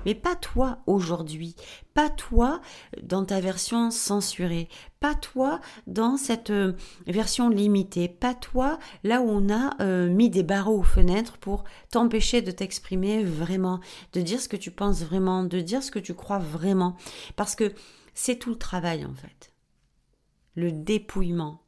Mais 0.04 0.14
pas 0.14 0.36
toi 0.36 0.80
aujourd'hui, 0.86 1.56
pas 1.94 2.10
toi 2.10 2.60
dans 3.02 3.24
ta 3.24 3.40
version 3.40 3.90
censurée, 3.90 4.68
pas 5.00 5.14
toi 5.14 5.60
dans 5.86 6.18
cette 6.18 6.50
euh, 6.50 6.74
version 7.06 7.48
limitée, 7.48 8.06
pas 8.06 8.34
toi 8.34 8.78
là 9.02 9.22
où 9.22 9.28
on 9.30 9.48
a 9.48 9.74
euh, 9.80 10.10
mis 10.10 10.28
des 10.28 10.42
barreaux 10.42 10.80
aux 10.80 10.84
fenêtres 10.84 11.38
pour 11.38 11.64
t'empêcher 11.90 12.42
de 12.42 12.50
t'exprimer 12.50 13.24
vraiment, 13.24 13.80
de 14.12 14.20
dire 14.20 14.42
ce 14.42 14.48
que 14.48 14.56
tu 14.56 14.70
penses 14.70 15.02
vraiment, 15.02 15.42
de 15.42 15.60
dire 15.60 15.82
ce 15.82 15.90
que 15.90 15.98
tu 15.98 16.12
crois 16.12 16.38
vraiment. 16.38 16.94
Parce 17.34 17.54
que 17.54 17.72
c'est 18.12 18.36
tout 18.36 18.50
le 18.50 18.58
travail 18.58 19.06
en 19.06 19.14
fait. 19.14 19.54
Le 20.54 20.70
dépouillement, 20.70 21.62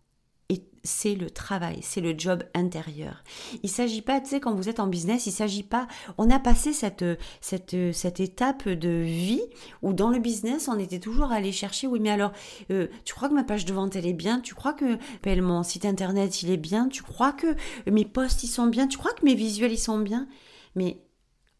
c'est 0.82 1.14
le 1.14 1.30
travail, 1.30 1.80
c'est 1.82 2.00
le 2.00 2.14
job 2.16 2.42
intérieur. 2.54 3.22
Il 3.62 3.68
s'agit 3.68 4.00
pas, 4.00 4.20
tu 4.20 4.30
sais, 4.30 4.40
quand 4.40 4.54
vous 4.54 4.68
êtes 4.68 4.80
en 4.80 4.86
business, 4.86 5.26
il 5.26 5.32
s'agit 5.32 5.62
pas, 5.62 5.86
on 6.16 6.30
a 6.30 6.38
passé 6.38 6.72
cette, 6.72 7.04
cette, 7.40 7.76
cette 7.92 8.20
étape 8.20 8.68
de 8.68 8.88
vie 8.88 9.42
où 9.82 9.92
dans 9.92 10.08
le 10.08 10.18
business, 10.18 10.68
on 10.68 10.78
était 10.78 10.98
toujours 10.98 11.32
allé 11.32 11.52
chercher, 11.52 11.86
oui, 11.86 12.00
mais 12.00 12.10
alors, 12.10 12.32
euh, 12.70 12.88
tu 13.04 13.14
crois 13.14 13.28
que 13.28 13.34
ma 13.34 13.44
page 13.44 13.66
de 13.66 13.74
vente, 13.74 13.94
elle 13.96 14.06
est 14.06 14.14
bien, 14.14 14.40
tu 14.40 14.54
crois 14.54 14.72
que 14.72 14.98
ben, 15.22 15.40
mon 15.42 15.62
site 15.62 15.84
internet, 15.84 16.42
il 16.42 16.50
est 16.50 16.56
bien, 16.56 16.88
tu 16.88 17.02
crois 17.02 17.32
que 17.32 17.54
mes 17.90 18.06
posts, 18.06 18.42
ils 18.44 18.48
sont 18.48 18.66
bien, 18.66 18.86
tu 18.86 18.96
crois 18.96 19.12
que 19.12 19.24
mes 19.24 19.34
visuels, 19.34 19.72
ils 19.72 19.78
sont 19.78 19.98
bien, 19.98 20.28
mais 20.74 21.02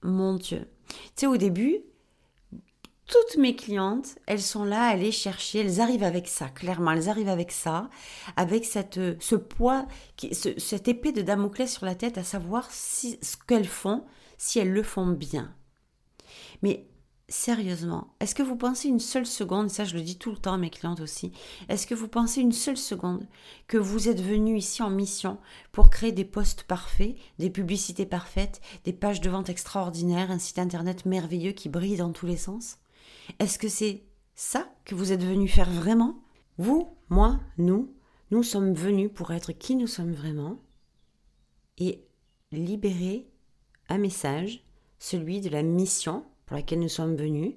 mon 0.03 0.35
Dieu. 0.35 0.67
Tu 0.89 0.97
sais, 1.17 1.27
au 1.27 1.37
début, 1.37 1.81
toutes 3.11 3.39
mes 3.39 3.57
clientes, 3.57 4.19
elles 4.27 4.41
sont 4.41 4.65
là 4.65 4.85
à 4.85 4.91
aller 4.91 5.11
chercher, 5.11 5.61
elles 5.61 5.81
arrivent 5.81 6.05
avec 6.05 6.29
ça, 6.29 6.49
clairement, 6.49 6.93
elles 6.93 7.09
arrivent 7.09 7.29
avec 7.29 7.51
ça, 7.51 7.91
avec 8.37 8.65
cette, 8.65 9.01
ce 9.21 9.35
poids, 9.35 9.87
cette 10.33 10.87
épée 10.87 11.11
de 11.11 11.21
Damoclès 11.21 11.71
sur 11.71 11.85
la 11.87 11.97
tête, 11.97 12.19
à 12.19 12.25
savoir 12.25 12.71
si, 12.71 13.19
ce 13.21 13.37
qu'elles 13.37 13.67
font, 13.67 14.05
si 14.39 14.61
elles 14.61 14.73
le 14.73 14.85
font 14.85 15.09
bien. 15.09 15.53
Mais 16.63 16.89
sérieusement, 17.29 18.15
est-ce 18.21 18.37
que 18.37 18.45
vous 18.45 18.57
pensez 18.57 18.87
une 18.89 19.01
seule 19.01 19.27
seconde, 19.27 19.71
ça 19.71 19.85
je 19.85 19.97
le 19.97 20.03
dis 20.03 20.17
tout 20.19 20.31
le 20.31 20.37
temps 20.37 20.55
à 20.55 20.59
mes 20.59 20.71
clientes 20.71 21.01
aussi, 21.01 21.33
est-ce 21.69 21.89
que 21.89 21.95
vous 21.97 22.09
pensez 22.09 22.41
une 22.41 22.53
seule 22.53 22.77
seconde 22.77 23.27
que 23.67 23.77
vous 23.77 24.09
êtes 24.09 24.21
venu 24.21 24.57
ici 24.57 24.85
en 24.85 24.91
mission 24.91 25.39
pour 25.73 25.91
créer 25.91 26.13
des 26.13 26.25
posts 26.25 26.63
parfaits, 26.63 27.17
des 27.41 27.51
publicités 27.51 28.07
parfaites, 28.07 28.61
des 28.85 28.93
pages 28.93 29.21
de 29.21 29.31
vente 29.31 29.49
extraordinaires, 29.49 30.31
un 30.31 30.39
site 30.39 30.61
internet 30.61 31.07
merveilleux 31.07 31.53
qui 31.53 31.69
brille 31.69 31.97
dans 31.97 32.13
tous 32.13 32.27
les 32.27 32.37
sens? 32.37 32.80
Est-ce 33.39 33.59
que 33.59 33.69
c'est 33.69 34.05
ça 34.35 34.73
que 34.85 34.95
vous 34.95 35.13
êtes 35.13 35.25
venu 35.25 35.49
faire 35.49 35.71
vraiment? 35.71 36.23
Vous, 36.59 36.97
moi, 37.09 37.41
nous, 37.59 37.95
nous 38.31 38.43
sommes 38.43 38.75
venus 38.75 39.11
pour 39.13 39.33
être 39.33 39.53
qui 39.53 39.77
nous 39.77 39.87
sommes 39.87 40.13
vraiment 40.13 40.61
et 41.79 42.05
libérer 42.53 43.31
un 43.89 43.99
message, 43.99 44.65
celui 44.99 45.41
de 45.41 45.49
la 45.49 45.63
mission 45.63 46.25
pour 46.47 46.57
laquelle 46.57 46.81
nous 46.81 46.89
sommes 46.89 47.17
venus, 47.17 47.55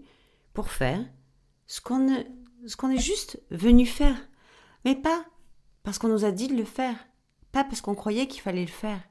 pour 0.54 0.70
faire 0.70 1.04
ce 1.66 1.82
qu'on 1.82 2.08
est 2.08 2.98
juste 2.98 3.42
venu 3.50 3.86
faire. 3.86 4.18
Mais 4.86 4.96
pas 4.96 5.26
parce 5.84 5.98
qu'on 5.98 6.10
nous 6.10 6.26
a 6.26 6.32
dit 6.32 6.48
de 6.48 6.56
le 6.56 6.64
faire, 6.66 6.98
pas 7.52 7.64
parce 7.64 7.82
qu'on 7.82 7.96
croyait 7.96 8.28
qu'il 8.28 8.42
fallait 8.42 8.62
le 8.62 8.68
faire. 8.68 9.02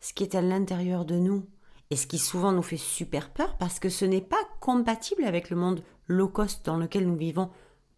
Ce 0.00 0.12
qui 0.12 0.22
est 0.22 0.34
à 0.34 0.42
l'intérieur 0.42 1.04
de 1.04 1.16
nous, 1.16 1.46
et 1.90 1.96
ce 1.96 2.06
qui 2.06 2.18
souvent 2.18 2.52
nous 2.52 2.62
fait 2.62 2.76
super 2.76 3.32
peur 3.32 3.56
parce 3.56 3.78
que 3.78 3.88
ce 3.88 4.04
n'est 4.04 4.20
pas 4.20 4.43
compatible 4.64 5.24
avec 5.24 5.50
le 5.50 5.56
monde 5.56 5.82
low 6.08 6.26
cost 6.26 6.64
dans 6.64 6.78
lequel 6.78 7.06
nous 7.06 7.16
vivons 7.16 7.50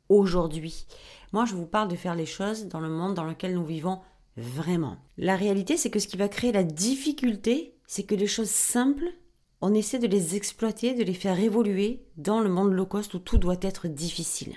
aujourd'hui. 0.09 0.85
Moi, 1.33 1.45
je 1.45 1.55
vous 1.55 1.65
parle 1.65 1.87
de 1.87 1.95
faire 1.95 2.17
les 2.17 2.27
choses 2.27 2.67
dans 2.67 2.81
le 2.81 2.89
monde 2.89 3.15
dans 3.15 3.23
lequel 3.23 3.55
nous 3.55 3.65
vivons 3.65 4.01
vraiment. 4.37 4.97
La 5.17 5.37
réalité, 5.37 5.77
c'est 5.77 5.91
que 5.91 6.01
ce 6.01 6.09
qui 6.09 6.17
va 6.17 6.27
créer 6.27 6.51
la 6.51 6.65
difficulté, 6.65 7.77
c'est 7.87 8.03
que 8.03 8.17
les 8.17 8.27
choses 8.27 8.51
simples, 8.51 9.07
on 9.61 9.75
essaie 9.75 10.01
de 10.01 10.09
les 10.09 10.35
exploiter, 10.35 10.95
de 10.95 11.05
les 11.05 11.15
faire 11.15 11.39
évoluer 11.39 12.05
dans 12.17 12.41
le 12.41 12.49
monde 12.49 12.73
low 12.73 12.87
cost 12.87 13.15
où 13.15 13.21
tout 13.21 13.39
doit 13.39 13.63
être 13.63 13.87
difficile. 13.87 14.57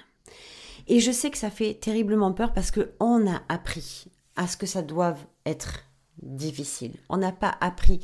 Et 0.87 1.01
je 1.01 1.11
sais 1.11 1.29
que 1.29 1.37
ça 1.37 1.51
fait 1.51 1.75
terriblement 1.75 2.33
peur 2.33 2.53
parce 2.53 2.71
qu'on 2.71 3.31
a 3.31 3.43
appris 3.49 4.05
à 4.35 4.47
ce 4.47 4.57
que 4.57 4.65
ça 4.65 4.81
doive 4.81 5.23
être 5.45 5.83
difficile. 6.23 6.93
On 7.07 7.17
n'a 7.17 7.33
pas 7.33 7.55
appris 7.61 7.99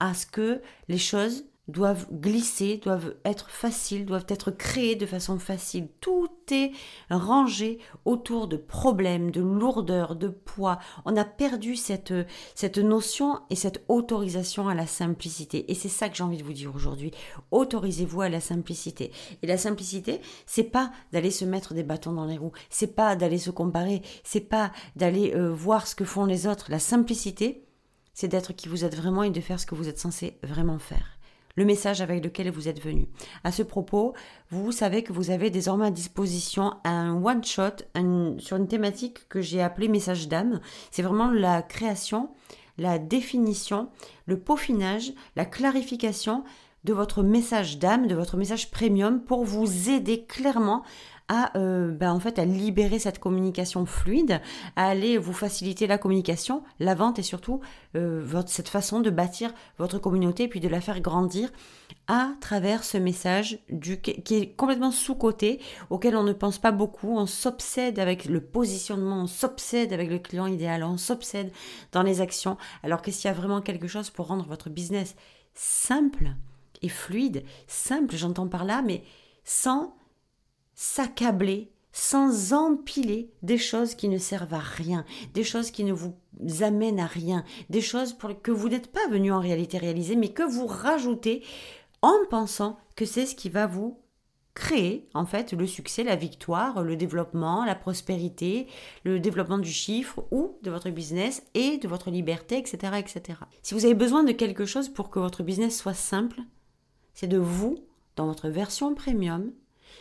à 0.00 0.14
ce 0.14 0.24
que 0.24 0.62
les 0.88 0.96
choses 0.96 1.44
doivent 1.68 2.08
glisser, 2.12 2.78
doivent 2.78 3.14
être 3.24 3.48
faciles, 3.48 4.04
doivent 4.04 4.26
être 4.28 4.50
créées 4.50 4.96
de 4.96 5.06
façon 5.06 5.38
facile. 5.38 5.88
Tout 6.00 6.28
est 6.50 6.72
rangé 7.08 7.78
autour 8.04 8.48
de 8.48 8.56
problèmes, 8.56 9.30
de 9.30 9.40
lourdeur, 9.40 10.16
de 10.16 10.28
poids. 10.28 10.80
On 11.04 11.16
a 11.16 11.24
perdu 11.24 11.76
cette, 11.76 12.12
cette 12.56 12.78
notion 12.78 13.40
et 13.48 13.54
cette 13.54 13.84
autorisation 13.88 14.68
à 14.68 14.74
la 14.74 14.88
simplicité. 14.88 15.70
Et 15.70 15.74
c'est 15.74 15.88
ça 15.88 16.08
que 16.08 16.16
j'ai 16.16 16.24
envie 16.24 16.38
de 16.38 16.44
vous 16.44 16.52
dire 16.52 16.74
aujourd'hui. 16.74 17.12
Autorisez-vous 17.52 18.22
à 18.22 18.28
la 18.28 18.40
simplicité. 18.40 19.12
Et 19.42 19.46
la 19.46 19.58
simplicité, 19.58 20.20
c'est 20.46 20.64
pas 20.64 20.90
d'aller 21.12 21.30
se 21.30 21.44
mettre 21.44 21.74
des 21.74 21.84
bâtons 21.84 22.12
dans 22.12 22.26
les 22.26 22.38
roues, 22.38 22.52
c'est 22.70 22.94
pas 22.96 23.14
d'aller 23.14 23.38
se 23.38 23.50
comparer, 23.50 24.02
c'est 24.24 24.40
pas 24.40 24.72
d'aller 24.96 25.32
euh, 25.34 25.52
voir 25.52 25.86
ce 25.86 25.94
que 25.94 26.04
font 26.04 26.24
les 26.24 26.48
autres. 26.48 26.70
La 26.70 26.80
simplicité, 26.80 27.64
c'est 28.14 28.28
d'être 28.28 28.52
qui 28.52 28.68
vous 28.68 28.84
êtes 28.84 28.96
vraiment 28.96 29.22
et 29.22 29.30
de 29.30 29.40
faire 29.40 29.60
ce 29.60 29.66
que 29.66 29.76
vous 29.76 29.88
êtes 29.88 29.98
censé 29.98 30.38
vraiment 30.42 30.78
faire 30.78 31.21
le 31.54 31.64
message 31.64 32.00
avec 32.00 32.24
lequel 32.24 32.50
vous 32.50 32.68
êtes 32.68 32.82
venu. 32.82 33.08
À 33.44 33.52
ce 33.52 33.62
propos, 33.62 34.14
vous 34.50 34.72
savez 34.72 35.02
que 35.02 35.12
vous 35.12 35.30
avez 35.30 35.50
désormais 35.50 35.86
à 35.86 35.90
disposition 35.90 36.74
un 36.84 37.22
one-shot 37.22 37.84
sur 38.38 38.56
une 38.56 38.68
thématique 38.68 39.28
que 39.28 39.40
j'ai 39.40 39.62
appelée 39.62 39.88
message 39.88 40.28
d'âme. 40.28 40.60
C'est 40.90 41.02
vraiment 41.02 41.30
la 41.30 41.62
création, 41.62 42.30
la 42.78 42.98
définition, 42.98 43.88
le 44.26 44.38
peaufinage, 44.38 45.12
la 45.36 45.44
clarification 45.44 46.44
de 46.84 46.92
votre 46.92 47.22
message 47.22 47.78
d'âme, 47.78 48.06
de 48.06 48.14
votre 48.14 48.36
message 48.36 48.70
premium 48.70 49.20
pour 49.22 49.44
vous 49.44 49.88
aider 49.88 50.24
clairement 50.24 50.82
à, 51.32 51.56
euh, 51.56 51.90
ben, 51.90 52.12
en 52.12 52.20
fait, 52.20 52.38
à 52.38 52.44
libérer 52.44 52.98
cette 52.98 53.18
communication 53.18 53.86
fluide, 53.86 54.42
à 54.76 54.88
aller 54.88 55.16
vous 55.16 55.32
faciliter 55.32 55.86
la 55.86 55.96
communication, 55.96 56.62
la 56.78 56.94
vente 56.94 57.18
et 57.18 57.22
surtout 57.22 57.60
euh, 57.96 58.20
votre, 58.22 58.50
cette 58.50 58.68
façon 58.68 59.00
de 59.00 59.08
bâtir 59.08 59.50
votre 59.78 59.98
communauté 59.98 60.42
et 60.42 60.48
puis 60.48 60.60
de 60.60 60.68
la 60.68 60.82
faire 60.82 61.00
grandir 61.00 61.50
à 62.06 62.32
travers 62.42 62.84
ce 62.84 62.98
message 62.98 63.60
du, 63.70 63.98
qui 64.02 64.34
est 64.34 64.54
complètement 64.56 64.90
sous-côté, 64.90 65.58
auquel 65.88 66.16
on 66.16 66.22
ne 66.22 66.34
pense 66.34 66.58
pas 66.58 66.70
beaucoup, 66.70 67.16
on 67.16 67.24
s'obsède 67.24 67.98
avec 67.98 68.26
le 68.26 68.42
positionnement, 68.42 69.22
on 69.22 69.26
s'obsède 69.26 69.94
avec 69.94 70.10
le 70.10 70.18
client 70.18 70.46
idéal, 70.46 70.84
on 70.84 70.98
s'obsède 70.98 71.50
dans 71.92 72.02
les 72.02 72.20
actions, 72.20 72.58
alors 72.82 73.00
que 73.00 73.10
s'il 73.10 73.28
y 73.28 73.30
a 73.30 73.34
vraiment 73.34 73.62
quelque 73.62 73.88
chose 73.88 74.10
pour 74.10 74.26
rendre 74.26 74.44
votre 74.46 74.68
business 74.68 75.16
simple 75.54 76.32
et 76.82 76.90
fluide, 76.90 77.42
simple 77.66 78.16
j'entends 78.16 78.48
par 78.48 78.66
là, 78.66 78.82
mais 78.82 79.02
sans 79.44 79.94
s'accabler 80.74 81.70
sans 81.92 82.54
empiler 82.54 83.30
des 83.42 83.58
choses 83.58 83.94
qui 83.94 84.08
ne 84.08 84.18
servent 84.18 84.54
à 84.54 84.58
rien, 84.58 85.04
des 85.34 85.44
choses 85.44 85.70
qui 85.70 85.84
ne 85.84 85.92
vous 85.92 86.14
amènent 86.60 87.00
à 87.00 87.06
rien, 87.06 87.44
des 87.68 87.82
choses 87.82 88.14
pour 88.14 88.40
que 88.40 88.50
vous 88.50 88.68
n'êtes 88.68 88.90
pas 88.90 89.06
venu 89.10 89.30
en 89.30 89.40
réalité 89.40 89.78
réaliser, 89.78 90.16
mais 90.16 90.28
que 90.28 90.42
vous 90.42 90.66
rajoutez 90.66 91.42
en 92.00 92.14
pensant 92.30 92.78
que 92.96 93.04
c'est 93.04 93.26
ce 93.26 93.34
qui 93.34 93.50
va 93.50 93.66
vous 93.66 93.98
créer 94.54 95.08
en 95.14 95.24
fait 95.24 95.52
le 95.52 95.66
succès, 95.66 96.04
la 96.04 96.16
victoire, 96.16 96.82
le 96.82 96.96
développement, 96.96 97.64
la 97.64 97.74
prospérité, 97.74 98.66
le 99.04 99.18
développement 99.18 99.58
du 99.58 99.72
chiffre 99.72 100.24
ou 100.30 100.58
de 100.62 100.70
votre 100.70 100.90
business 100.90 101.42
et 101.54 101.78
de 101.78 101.88
votre 101.88 102.10
liberté, 102.10 102.58
etc. 102.58 102.94
etc. 102.98 103.38
Si 103.62 103.74
vous 103.74 103.84
avez 103.84 103.94
besoin 103.94 104.24
de 104.24 104.32
quelque 104.32 104.66
chose 104.66 104.88
pour 104.88 105.10
que 105.10 105.18
votre 105.18 105.42
business 105.42 105.78
soit 105.78 105.94
simple, 105.94 106.40
c'est 107.14 107.28
de 107.28 107.38
vous, 107.38 107.76
dans 108.16 108.26
votre 108.26 108.48
version 108.48 108.94
premium, 108.94 109.52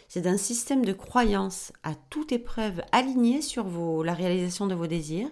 c'est 0.07 0.21
d'un 0.21 0.37
système 0.37 0.83
de 0.83 0.93
croyance 0.93 1.71
à 1.83 1.95
toute 2.09 2.31
épreuve 2.31 2.81
aligné 2.91 3.41
sur 3.41 3.65
vos, 3.65 4.03
la 4.03 4.13
réalisation 4.13 4.67
de 4.67 4.75
vos 4.75 4.87
désirs. 4.87 5.29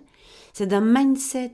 C'est 0.54 0.68
d'un 0.68 0.82
mindset 0.82 1.54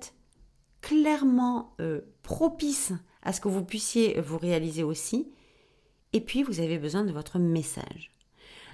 clairement 0.81 1.73
euh, 1.81 2.01
propice 2.21 2.93
à 3.23 3.33
ce 3.33 3.41
que 3.41 3.47
vous 3.47 3.65
puissiez 3.65 4.19
vous 4.21 4.37
réaliser 4.37 4.83
aussi. 4.83 5.31
Et 6.13 6.21
puis, 6.21 6.43
vous 6.43 6.59
avez 6.59 6.77
besoin 6.77 7.03
de 7.03 7.11
votre 7.11 7.39
message. 7.39 8.11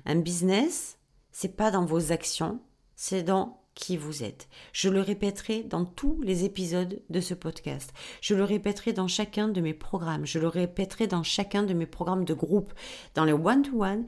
Un 0.06 0.18
business, 0.18 0.98
c'est 1.32 1.56
pas 1.56 1.72
dans 1.72 1.86
vos 1.86 2.12
actions, 2.12 2.60
c'est 2.96 3.24
dans 3.24 3.61
qui 3.76 3.98
vous 3.98 4.24
êtes. 4.24 4.48
Je 4.74 4.90
le 4.90 5.02
répéterai 5.02 5.64
dans 5.64 5.86
tous 5.86 6.20
les 6.22 6.44
épisodes 6.44 7.02
de 7.10 7.22
ce 7.22 7.34
podcast. 7.34 7.94
Je 8.22 8.36
le 8.36 8.44
répéterai 8.44 8.94
dans 8.94 9.08
chacun 9.08 9.48
de 9.48 9.62
mes 9.62 9.74
programmes. 9.74 10.26
Je 10.26 10.40
le 10.40 10.48
répéterai 10.48 11.08
dans 11.08 11.24
chacun 11.24 11.64
de 11.64 11.74
mes 11.74 11.86
programmes 11.86 12.26
de 12.26 12.34
groupe. 12.34 12.74
Dans 13.16 13.26
les 13.26 13.34
one-to-one, 13.34 14.06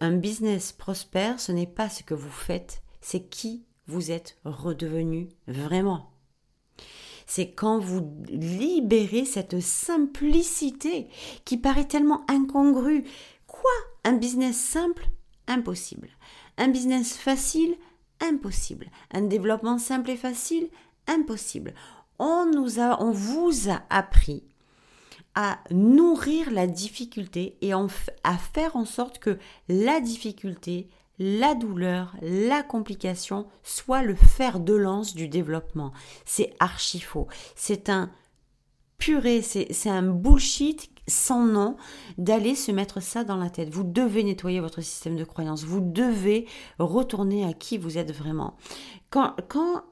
un 0.00 0.12
business 0.12 0.72
prospère, 0.72 1.40
ce 1.40 1.52
n'est 1.52 1.66
pas 1.66 1.88
ce 1.88 2.02
que 2.02 2.14
vous 2.14 2.30
faites, 2.30 2.82
c'est 3.00 3.28
qui 3.28 3.64
vous 3.86 4.10
êtes 4.10 4.38
redevenu 4.44 5.28
vraiment. 5.46 6.10
C'est 7.26 7.52
quand 7.52 7.78
vous 7.78 8.10
libérez 8.28 9.26
cette 9.26 9.60
simplicité 9.60 11.08
qui 11.44 11.58
paraît 11.58 11.86
tellement 11.86 12.24
incongrue. 12.28 13.04
Quoi? 13.46 13.70
Un 14.04 14.14
business 14.14 14.56
simple? 14.56 15.08
Impossible. 15.46 16.08
Un 16.56 16.68
business 16.68 17.16
facile? 17.16 17.76
Impossible. 18.20 18.86
Un 19.12 19.22
développement 19.22 19.78
simple 19.78 20.10
et 20.10 20.16
facile 20.16 20.68
Impossible. 21.06 21.74
On, 22.18 22.46
nous 22.46 22.80
a, 22.80 23.02
on 23.02 23.10
vous 23.10 23.70
a 23.70 23.82
appris 23.90 24.42
à 25.34 25.60
nourrir 25.70 26.50
la 26.50 26.66
difficulté 26.66 27.56
et 27.62 27.72
à 27.72 28.38
faire 28.38 28.76
en 28.76 28.84
sorte 28.84 29.18
que 29.18 29.38
la 29.68 30.00
difficulté, 30.00 30.88
la 31.18 31.54
douleur, 31.54 32.16
la 32.20 32.62
complication 32.62 33.46
soit 33.62 34.02
le 34.02 34.14
fer 34.14 34.58
de 34.58 34.74
lance 34.74 35.14
du 35.14 35.28
développement. 35.28 35.92
C'est 36.24 36.54
archi 36.58 37.00
faux. 37.00 37.28
C'est 37.54 37.88
un 37.88 38.10
purée, 38.98 39.42
c'est 39.42 39.88
un 39.88 40.02
bullshit 40.02 40.90
sans 41.08 41.44
nom 41.44 41.76
d'aller 42.16 42.54
se 42.54 42.70
mettre 42.70 43.02
ça 43.02 43.24
dans 43.24 43.36
la 43.36 43.50
tête. 43.50 43.70
Vous 43.70 43.84
devez 43.84 44.22
nettoyer 44.22 44.60
votre 44.60 44.80
système 44.80 45.16
de 45.16 45.24
croyance. 45.24 45.64
Vous 45.64 45.80
devez 45.80 46.46
retourner 46.78 47.44
à 47.44 47.52
qui 47.52 47.78
vous 47.78 47.98
êtes 47.98 48.12
vraiment. 48.12 48.56
Quand, 49.10 49.34
quand 49.48 49.82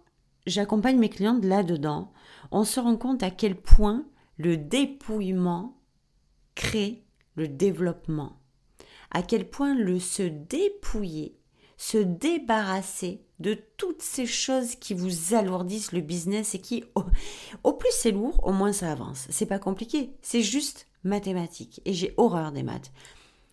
j'accompagne 0.47 0.99
mes 0.99 1.09
clientes 1.09 1.45
là-dedans, 1.45 2.13
on 2.51 2.65
se 2.65 2.81
rend 2.81 2.97
compte 2.97 3.23
à 3.23 3.31
quel 3.31 3.57
point 3.57 4.05
le 4.39 4.57
dépouillement 4.57 5.77
crée 6.55 7.05
le 7.35 7.49
développement. 7.49 8.41
À 9.11 9.23
quel 9.23 9.49
point 9.49 9.75
le 9.75 10.01
se 10.01 10.23
dépouiller, 10.23 11.39
se 11.77 11.99
débarrasser 11.99 13.25
de 13.39 13.57
toutes 13.77 14.03
ces 14.03 14.27
choses 14.27 14.77
qui 14.77 14.95
vous 14.95 15.35
alourdissent 15.35 15.93
le 15.93 16.01
business 16.01 16.55
et 16.55 16.61
qui, 16.61 16.85
au, 16.95 17.05
au 17.63 17.73
plus 17.75 17.93
c'est 17.93 18.11
lourd, 18.11 18.41
au 18.45 18.53
moins 18.53 18.73
ça 18.73 18.91
avance. 18.91 19.27
C'est 19.31 19.47
pas 19.47 19.59
compliqué, 19.59 20.15
c'est 20.23 20.43
juste 20.43 20.87
mathématiques 21.07 21.81
et 21.85 21.93
j'ai 21.93 22.15
horreur 22.17 22.53
des 22.53 22.63
maths. 22.63 22.93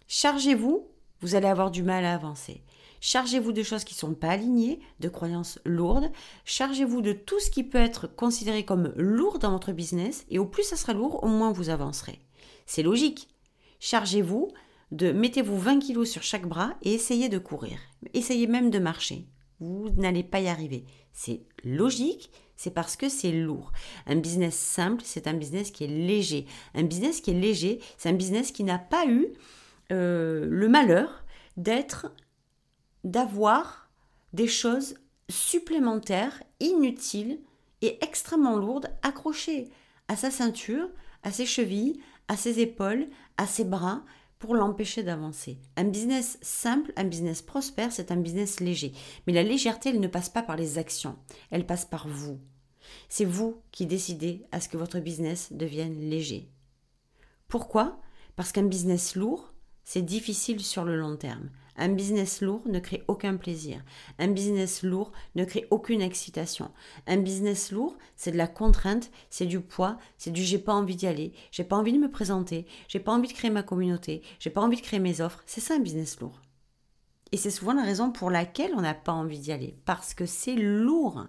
Chargez-vous, 0.08 0.88
vous 1.22 1.36
allez 1.36 1.48
avoir 1.48 1.72
du 1.72 1.84
mal 1.84 2.04
à 2.04 2.14
avancer. 2.14 2.62
Chargez-vous 3.00 3.52
de 3.52 3.64
choses 3.64 3.84
qui 3.84 3.96
ne 3.96 4.00
sont 4.00 4.14
pas 4.14 4.30
alignées, 4.30 4.80
de 5.00 5.10
croyances 5.10 5.60
lourdes. 5.66 6.10
Chargez-vous 6.46 7.02
de 7.02 7.14
tout 7.14 7.40
ce 7.40 7.52
qui 7.52 7.64
peut 7.64 7.78
être 7.78 8.08
considéré 8.08 8.64
comme 8.64 8.94
lourd 8.96 9.40
dans 9.40 9.52
votre 9.52 9.74
business. 9.74 10.26
Et 10.30 10.40
au 10.40 10.46
plus 10.46 10.64
ça 10.64 10.78
sera 10.78 10.94
lourd, 10.94 11.24
au 11.24 11.28
moins 11.28 11.52
vous 11.52 11.70
avancerez. 11.70 12.20
C'est 12.66 12.84
logique. 12.84 13.28
Chargez-vous 13.80 14.52
de 14.92 15.12
mettez-vous 15.12 15.58
20 15.58 15.80
kilos 15.80 16.10
sur 16.10 16.24
chaque 16.24 16.48
bras 16.48 16.76
et 16.82 16.94
essayez 16.94 17.28
de 17.28 17.40
courir. 17.40 17.78
Essayez 18.14 18.48
même 18.48 18.70
de 18.70 18.80
marcher. 18.80 19.26
Vous 19.60 19.90
n'allez 19.98 20.24
pas 20.24 20.40
y 20.40 20.48
arriver. 20.48 20.86
C'est 21.12 21.42
logique, 21.64 22.32
c'est 22.56 22.74
parce 22.74 22.96
que 22.96 23.10
c'est 23.10 23.32
lourd. 23.32 23.72
Un 24.06 24.16
business 24.16 24.56
simple, 24.56 25.02
c'est 25.06 25.28
un 25.28 25.34
business 25.34 25.72
qui 25.72 25.84
est 25.84 25.88
léger. 25.88 26.46
Un 26.76 26.84
business 26.84 27.22
qui 27.22 27.32
est 27.32 27.40
léger, 27.40 27.80
c'est 27.98 28.10
un 28.10 28.14
business 28.14 28.52
qui 28.52 28.64
n'a 28.64 28.80
pas 28.80 29.06
eu 29.08 29.28
euh, 29.92 30.46
le 30.50 30.70
malheur 30.70 31.24
d'être, 31.58 32.14
d'avoir 33.04 33.90
des 34.34 34.48
choses 34.48 34.96
supplémentaires, 35.30 36.42
inutiles 36.60 37.40
et 37.82 37.98
extrêmement 38.04 38.58
lourdes 38.58 38.90
accrochées 39.02 39.70
à 40.08 40.16
sa 40.16 40.32
ceinture, 40.32 40.90
à 41.24 41.32
ses 41.32 41.46
chevilles, 41.46 42.00
à 42.28 42.38
ses 42.38 42.60
épaules, 42.60 43.08
à 43.38 43.46
ses 43.46 43.64
bras, 43.64 44.04
pour 44.44 44.56
l'empêcher 44.56 45.04
d'avancer. 45.04 45.58
Un 45.78 45.86
business 45.86 46.38
simple, 46.42 46.92
un 46.98 47.06
business 47.06 47.42
prospère, 47.42 47.94
c'est 47.94 48.12
un 48.12 48.18
business 48.18 48.60
léger. 48.60 48.92
Mais 49.26 49.32
la 49.32 49.42
légèreté, 49.42 49.88
elle 49.88 50.02
ne 50.02 50.08
passe 50.10 50.28
pas 50.28 50.44
par 50.44 50.58
les 50.58 50.78
actions, 50.78 51.16
elle 51.50 51.66
passe 51.66 51.86
par 51.86 52.10
vous. 52.10 52.42
C'est 53.08 53.24
vous 53.24 53.62
qui 53.72 53.86
décidez 53.86 54.46
à 54.52 54.60
ce 54.60 54.68
que 54.68 54.76
votre 54.76 55.00
business 55.00 55.54
devienne 55.54 55.98
léger. 56.10 56.50
Pourquoi? 57.48 58.02
Parce 58.36 58.52
qu'un 58.52 58.66
business 58.66 59.16
lourd, 59.16 59.54
c'est 59.86 60.02
difficile 60.02 60.60
sur 60.60 60.84
le 60.84 60.98
long 60.98 61.16
terme. 61.16 61.50
Un 61.76 61.90
business 61.90 62.42
lourd 62.42 62.62
ne 62.68 62.80
crée 62.80 63.04
aucun 63.08 63.36
plaisir. 63.38 63.84
Un 64.20 64.28
business 64.28 64.84
lourd 64.84 65.12
ne 65.36 65.44
crée 65.44 65.68
aucune 65.72 66.02
excitation. 66.02 66.72
Un 67.08 67.18
business 67.18 67.72
lourd, 67.72 67.98
c'est 68.16 68.32
de 68.32 68.38
la 68.38 68.48
contrainte, 68.48 69.10
c'est 69.30 69.46
du 69.46 69.60
poids, 69.60 69.98
c'est 70.18 70.32
du 70.32 70.44
j'ai 70.44 70.60
pas 70.60 70.74
envie 70.74 70.96
d'y 70.96 71.08
aller, 71.08 71.34
j'ai 71.52 71.64
pas 71.64 71.76
envie 71.76 71.94
de 71.94 71.98
me 71.98 72.12
présenter, 72.12 72.68
j'ai 72.88 73.00
pas 73.00 73.12
envie 73.12 73.28
de 73.28 73.34
créer 73.34 73.52
ma 73.52 73.64
communauté, 73.64 74.22
j'ai 74.40 74.50
pas 74.50 74.62
envie 74.62 74.78
de 74.78 74.82
créer 74.82 75.00
mes 75.00 75.22
offres. 75.22 75.44
C'est 75.46 75.62
ça 75.62 75.76
un 75.76 75.80
business 75.80 76.20
lourd. 76.20 76.40
Et 77.32 77.38
c'est 77.38 77.50
souvent 77.50 77.74
la 77.74 77.82
raison 77.82 78.12
pour 78.12 78.30
laquelle 78.30 78.76
on 78.76 78.82
n'a 78.82 78.94
pas 78.94 79.12
envie 79.12 79.40
d'y 79.40 79.52
aller. 79.52 79.76
Parce 79.86 80.14
que 80.14 80.28
c'est 80.28 80.56
lourd. 80.56 81.26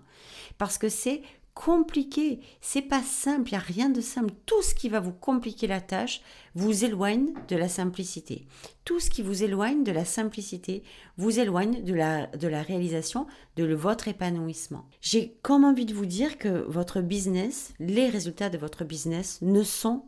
Parce 0.59 0.77
que 0.77 0.91
c'est 0.91 1.23
compliqué. 1.55 2.41
C'est 2.61 2.83
pas 2.83 3.03
simple. 3.03 3.51
Il 3.51 3.53
n'y 3.53 3.59
a 3.59 3.61
rien 3.61 3.89
de 3.89 4.01
simple. 4.01 4.35
Tout 4.45 4.61
ce 4.63 4.75
qui 4.75 4.89
va 4.89 5.01
vous 5.01 5.13
compliquer 5.13 5.67
la 5.67 5.81
tâche 5.81 6.21
vous 6.55 6.85
éloigne 6.85 7.33
de 7.49 7.57
la 7.57 7.69
simplicité. 7.69 8.47
Tout 8.85 9.01
ce 9.01 9.09
qui 9.09 9.23
vous 9.23 9.43
éloigne 9.43 9.85
de 9.85 9.93
la 9.93 10.05
simplicité 10.05 10.83
vous 11.17 11.39
éloigne 11.39 11.83
de 11.83 11.95
la, 11.95 12.27
de 12.27 12.49
la 12.49 12.63
réalisation 12.63 13.27
de 13.57 13.73
votre 13.75 14.09
épanouissement. 14.09 14.87
J'ai 15.01 15.39
comme 15.43 15.65
envie 15.65 15.87
de 15.87 15.95
vous 15.95 16.07
dire 16.07 16.39
que 16.39 16.65
votre 16.69 17.01
business, 17.01 17.73
les 17.79 18.09
résultats 18.09 18.51
de 18.51 18.59
votre 18.59 18.85
business 18.85 19.39
ne 19.41 19.63
sont 19.63 20.05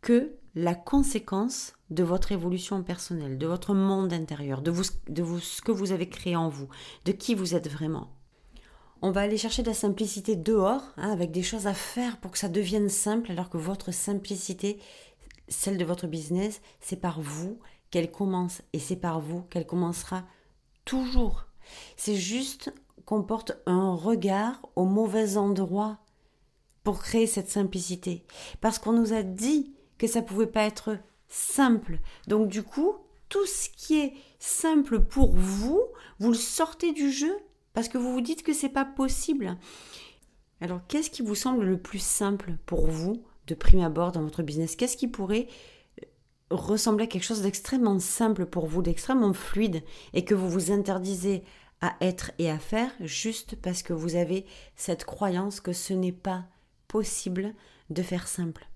que 0.00 0.32
la 0.54 0.74
conséquence 0.74 1.74
de 1.90 2.04
votre 2.04 2.32
évolution 2.32 2.82
personnelle, 2.82 3.38
de 3.38 3.46
votre 3.46 3.74
monde 3.74 4.12
intérieur, 4.12 4.62
de, 4.62 4.70
vous, 4.70 4.84
de 5.08 5.22
vous, 5.22 5.40
ce 5.40 5.60
que 5.60 5.72
vous 5.72 5.92
avez 5.92 6.08
créé 6.08 6.36
en 6.36 6.48
vous, 6.48 6.68
de 7.04 7.12
qui 7.12 7.34
vous 7.34 7.54
êtes 7.54 7.68
vraiment. 7.68 8.10
On 9.06 9.10
va 9.10 9.20
aller 9.20 9.36
chercher 9.36 9.62
de 9.62 9.68
la 9.68 9.74
simplicité 9.74 10.34
dehors, 10.34 10.94
hein, 10.96 11.12
avec 11.12 11.30
des 11.30 11.42
choses 11.42 11.66
à 11.66 11.74
faire 11.74 12.16
pour 12.16 12.30
que 12.30 12.38
ça 12.38 12.48
devienne 12.48 12.88
simple, 12.88 13.32
alors 13.32 13.50
que 13.50 13.58
votre 13.58 13.92
simplicité, 13.92 14.80
celle 15.46 15.76
de 15.76 15.84
votre 15.84 16.06
business, 16.06 16.62
c'est 16.80 16.96
par 16.96 17.20
vous 17.20 17.58
qu'elle 17.90 18.10
commence 18.10 18.62
et 18.72 18.78
c'est 18.78 18.96
par 18.96 19.20
vous 19.20 19.42
qu'elle 19.42 19.66
commencera 19.66 20.24
toujours. 20.86 21.44
C'est 21.98 22.16
juste 22.16 22.72
qu'on 23.04 23.22
porte 23.22 23.52
un 23.66 23.94
regard 23.94 24.62
au 24.74 24.86
mauvais 24.86 25.36
endroit 25.36 25.98
pour 26.82 26.98
créer 27.00 27.26
cette 27.26 27.50
simplicité. 27.50 28.24
Parce 28.62 28.78
qu'on 28.78 28.92
nous 28.92 29.12
a 29.12 29.22
dit 29.22 29.74
que 29.98 30.06
ça 30.06 30.22
pouvait 30.22 30.46
pas 30.46 30.62
être 30.62 30.96
simple. 31.28 31.98
Donc 32.26 32.48
du 32.48 32.62
coup, 32.62 32.94
tout 33.28 33.44
ce 33.44 33.68
qui 33.68 34.00
est 34.00 34.14
simple 34.38 35.00
pour 35.00 35.36
vous, 35.36 35.82
vous 36.20 36.30
le 36.30 36.38
sortez 36.38 36.94
du 36.94 37.12
jeu 37.12 37.36
parce 37.74 37.88
que 37.88 37.98
vous 37.98 38.12
vous 38.12 38.20
dites 38.20 38.42
que 38.42 38.54
c'est 38.54 38.68
pas 38.70 38.84
possible. 38.84 39.56
Alors, 40.60 40.80
qu'est-ce 40.88 41.10
qui 41.10 41.22
vous 41.22 41.34
semble 41.34 41.64
le 41.64 41.78
plus 41.78 42.02
simple 42.02 42.56
pour 42.64 42.86
vous 42.86 43.22
de 43.46 43.54
prime 43.54 43.82
abord 43.82 44.12
dans 44.12 44.22
votre 44.22 44.42
business? 44.42 44.76
Qu'est-ce 44.76 44.96
qui 44.96 45.08
pourrait 45.08 45.48
euh, 46.00 46.06
ressembler 46.50 47.04
à 47.04 47.06
quelque 47.08 47.24
chose 47.24 47.42
d'extrêmement 47.42 47.98
simple 47.98 48.46
pour 48.46 48.66
vous, 48.66 48.80
d'extrêmement 48.80 49.34
fluide 49.34 49.82
et 50.14 50.24
que 50.24 50.34
vous 50.34 50.48
vous 50.48 50.72
interdisez 50.72 51.42
à 51.80 51.96
être 52.00 52.30
et 52.38 52.48
à 52.48 52.58
faire 52.58 52.90
juste 53.00 53.56
parce 53.56 53.82
que 53.82 53.92
vous 53.92 54.14
avez 54.14 54.46
cette 54.76 55.04
croyance 55.04 55.60
que 55.60 55.72
ce 55.72 55.92
n'est 55.92 56.12
pas 56.12 56.46
possible 56.88 57.52
de 57.90 58.02
faire 58.02 58.28
simple? 58.28 58.66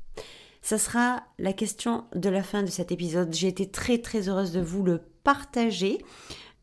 Ça 0.60 0.76
sera 0.76 1.22
la 1.38 1.52
question 1.52 2.04
de 2.14 2.28
la 2.28 2.42
fin 2.42 2.62
de 2.64 2.70
cet 2.70 2.92
épisode. 2.92 3.32
J'ai 3.32 3.48
été 3.48 3.70
très 3.70 3.98
très 3.98 4.28
heureuse 4.28 4.52
de 4.52 4.60
vous 4.60 4.82
le 4.82 5.00
partager. 5.22 6.04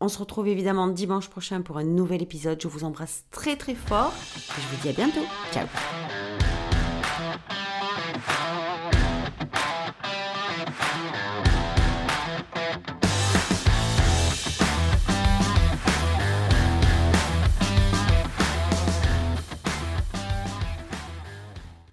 On 0.02 0.08
se 0.08 0.20
retrouve 0.20 0.48
évidemment 0.48 0.88
dimanche 0.88 1.30
prochain 1.30 1.62
pour 1.62 1.78
un 1.78 1.84
nouvel 1.84 2.22
épisode. 2.22 2.62
Je 2.62 2.68
vous 2.68 2.84
embrasse 2.84 3.26
très 3.32 3.56
très 3.56 3.76
fort 3.76 4.14
et 4.36 4.62
je 4.62 4.76
vous 4.76 4.82
dis 4.82 4.90
à 4.90 4.94
bientôt. 4.94 5.26
Ciao 5.52 5.68